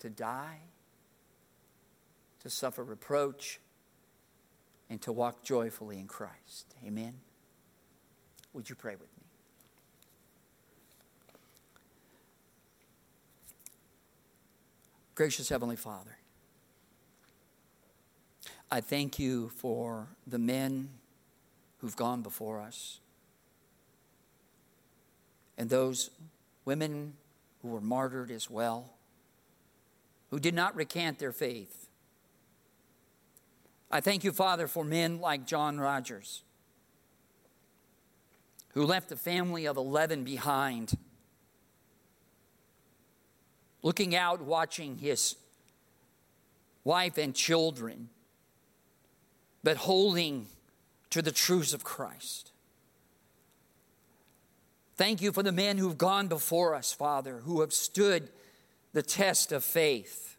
to 0.00 0.08
die, 0.08 0.60
to 2.42 2.50
suffer 2.50 2.82
reproach, 2.82 3.60
and 4.88 5.00
to 5.02 5.12
walk 5.12 5.44
joyfully 5.44 5.98
in 5.98 6.06
Christ. 6.06 6.74
Amen. 6.84 7.14
Would 8.52 8.68
you 8.68 8.74
pray 8.74 8.94
with 8.94 9.02
me? 9.02 9.24
Gracious 15.14 15.50
Heavenly 15.50 15.76
Father, 15.76 16.16
I 18.72 18.80
thank 18.80 19.18
you 19.18 19.48
for 19.48 20.06
the 20.26 20.38
men 20.38 20.90
who've 21.78 21.96
gone 21.96 22.22
before 22.22 22.60
us 22.60 23.00
and 25.58 25.68
those 25.68 26.10
women 26.64 27.14
who 27.62 27.68
were 27.68 27.80
martyred 27.80 28.30
as 28.30 28.48
well, 28.48 28.94
who 30.30 30.38
did 30.38 30.54
not 30.54 30.76
recant 30.76 31.18
their 31.18 31.32
faith. 31.32 31.88
I 33.90 34.00
thank 34.00 34.22
you, 34.22 34.30
Father, 34.30 34.68
for 34.68 34.84
men 34.84 35.20
like 35.20 35.46
John 35.46 35.80
Rogers, 35.80 36.42
who 38.74 38.86
left 38.86 39.10
a 39.10 39.16
family 39.16 39.66
of 39.66 39.76
11 39.76 40.22
behind, 40.22 40.96
looking 43.82 44.14
out, 44.14 44.40
watching 44.40 44.96
his 44.96 45.34
wife 46.84 47.18
and 47.18 47.34
children, 47.34 48.08
but 49.62 49.76
holding 49.76 50.46
to 51.10 51.22
the 51.22 51.32
truths 51.32 51.74
of 51.74 51.84
Christ. 51.84 52.52
Thank 54.96 55.22
you 55.22 55.32
for 55.32 55.42
the 55.42 55.52
men 55.52 55.78
who've 55.78 55.96
gone 55.96 56.28
before 56.28 56.74
us, 56.74 56.92
Father, 56.92 57.38
who 57.44 57.60
have 57.60 57.72
stood 57.72 58.30
the 58.92 59.02
test 59.02 59.52
of 59.52 59.64
faith, 59.64 60.36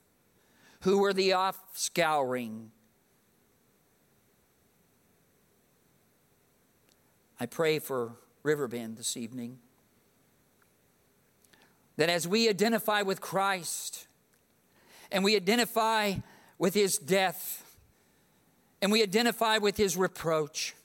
who 0.82 1.00
were 1.00 1.14
the 1.14 1.32
offscouring. 1.32 2.68
I 7.40 7.48
pray 7.48 7.80
for 7.80 8.14
Riverbend 8.44 8.98
this 8.98 9.18
evening 9.18 9.58
that 11.98 12.10
as 12.10 12.28
we 12.28 12.50
identify 12.50 13.02
with 13.02 13.20
Christ 13.20 14.08
and 15.12 15.24
we 15.24 15.36
identify 15.36 16.16
with 16.58 16.74
his 16.74 16.98
death 16.98 17.61
and 18.82 18.92
we 18.92 19.04
identify 19.04 19.58
with 19.58 19.78
his 19.78 19.96
reproach, 19.96 20.76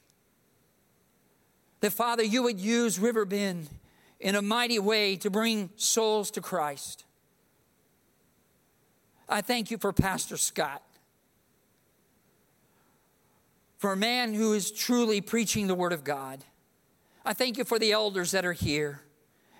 that 1.79 1.91
Father, 1.91 2.23
you 2.23 2.43
would 2.43 2.59
use 2.59 2.99
Riverbend 2.99 3.69
in 4.19 4.35
a 4.35 4.41
mighty 4.41 4.79
way 4.79 5.15
to 5.17 5.29
bring 5.29 5.69
souls 5.75 6.31
to 6.31 6.41
Christ. 6.41 7.05
I 9.29 9.41
thank 9.41 9.71
you 9.71 9.77
for 9.77 9.91
Pastor 9.91 10.37
Scott, 10.37 10.81
for 13.77 13.93
a 13.93 13.97
man 13.97 14.33
who 14.33 14.53
is 14.53 14.71
truly 14.71 15.21
preaching 15.21 15.67
the 15.67 15.75
Word 15.75 15.93
of 15.93 16.03
God. 16.03 16.43
I 17.25 17.33
thank 17.33 17.57
you 17.57 17.65
for 17.65 17.77
the 17.77 17.91
elders 17.91 18.31
that 18.31 18.45
are 18.45 18.53
here. 18.53 19.01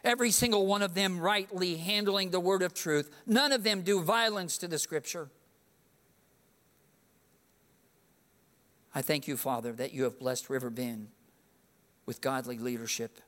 Every 0.04 0.32
single 0.32 0.66
one 0.66 0.82
of 0.82 0.94
them 0.94 1.20
rightly 1.20 1.76
handling 1.76 2.30
the 2.30 2.40
word 2.40 2.62
of 2.62 2.74
truth. 2.74 3.14
None 3.26 3.52
of 3.52 3.64
them 3.64 3.82
do 3.82 4.02
violence 4.02 4.58
to 4.60 4.68
the 4.68 4.80
scripture. 4.80 5.30
I 8.98 9.04
thank 9.04 9.28
you, 9.28 9.38
Father, 9.38 9.74
that 9.74 9.93
you 9.93 10.06
have 10.06 10.18
blessed 10.18 10.50
Riverbend 10.50 11.10
with 12.08 12.20
godly 12.20 12.58
leadership 12.58 13.22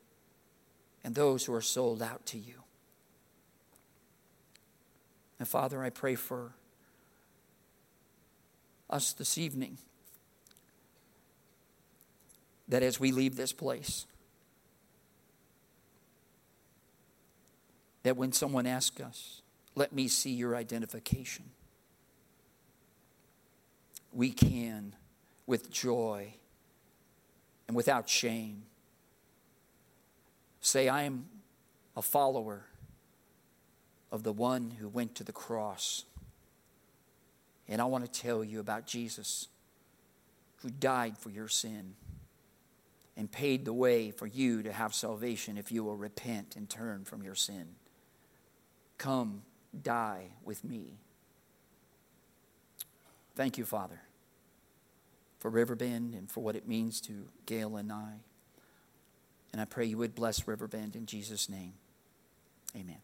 and 1.03 1.13
those 1.13 1.45
who 1.45 1.53
are 1.53 1.61
sold 1.61 2.01
out 2.01 2.25
to 2.25 2.39
you. 2.39 2.63
And 5.37 5.47
Father, 5.47 5.83
I 5.83 5.91
pray 5.91 6.15
for 6.15 6.53
us 8.89 9.13
this 9.13 9.37
evening 9.37 9.77
that 12.67 12.81
as 12.81 12.99
we 12.99 13.11
leave 13.11 13.35
this 13.35 13.53
place, 13.53 14.07
that 18.01 18.17
when 18.17 18.31
someone 18.31 18.65
asks 18.65 18.99
us, 18.99 19.43
let 19.75 19.93
me 19.93 20.07
see 20.07 20.31
your 20.31 20.55
identification, 20.55 21.45
we 24.11 24.31
can, 24.31 24.95
with 25.49 25.71
joy 25.71 26.31
and 27.67 27.75
without 27.75 28.07
shame, 28.07 28.61
say, 30.61 30.87
I 30.87 31.03
am 31.03 31.25
a 31.97 32.03
follower 32.03 32.65
of 34.11 34.21
the 34.21 34.31
one 34.31 34.69
who 34.79 34.87
went 34.87 35.15
to 35.15 35.23
the 35.23 35.31
cross. 35.31 36.05
And 37.67 37.81
I 37.81 37.85
want 37.85 38.05
to 38.05 38.21
tell 38.21 38.43
you 38.43 38.59
about 38.59 38.85
Jesus 38.85 39.47
who 40.57 40.69
died 40.69 41.17
for 41.17 41.31
your 41.31 41.47
sin 41.47 41.95
and 43.17 43.31
paid 43.31 43.65
the 43.65 43.73
way 43.73 44.11
for 44.11 44.27
you 44.27 44.61
to 44.61 44.71
have 44.71 44.93
salvation 44.93 45.57
if 45.57 45.71
you 45.71 45.83
will 45.83 45.97
repent 45.97 46.55
and 46.55 46.69
turn 46.69 47.05
from 47.05 47.23
your 47.23 47.35
sin. 47.35 47.69
Come, 48.99 49.41
die 49.81 50.27
with 50.45 50.63
me. 50.63 50.99
Thank 53.35 53.57
you, 53.57 53.65
Father, 53.65 53.99
for 55.39 55.49
Riverbend 55.49 56.13
and 56.13 56.29
for 56.29 56.41
what 56.41 56.55
it 56.55 56.67
means 56.67 57.01
to 57.01 57.29
Gail 57.45 57.77
and 57.77 57.91
I. 57.91 58.13
And 59.51 59.61
I 59.61 59.65
pray 59.65 59.85
you 59.85 59.97
would 59.97 60.15
bless 60.15 60.47
Riverbend 60.47 60.95
in 60.95 61.05
Jesus' 61.05 61.49
name. 61.49 61.73
Amen. 62.75 63.01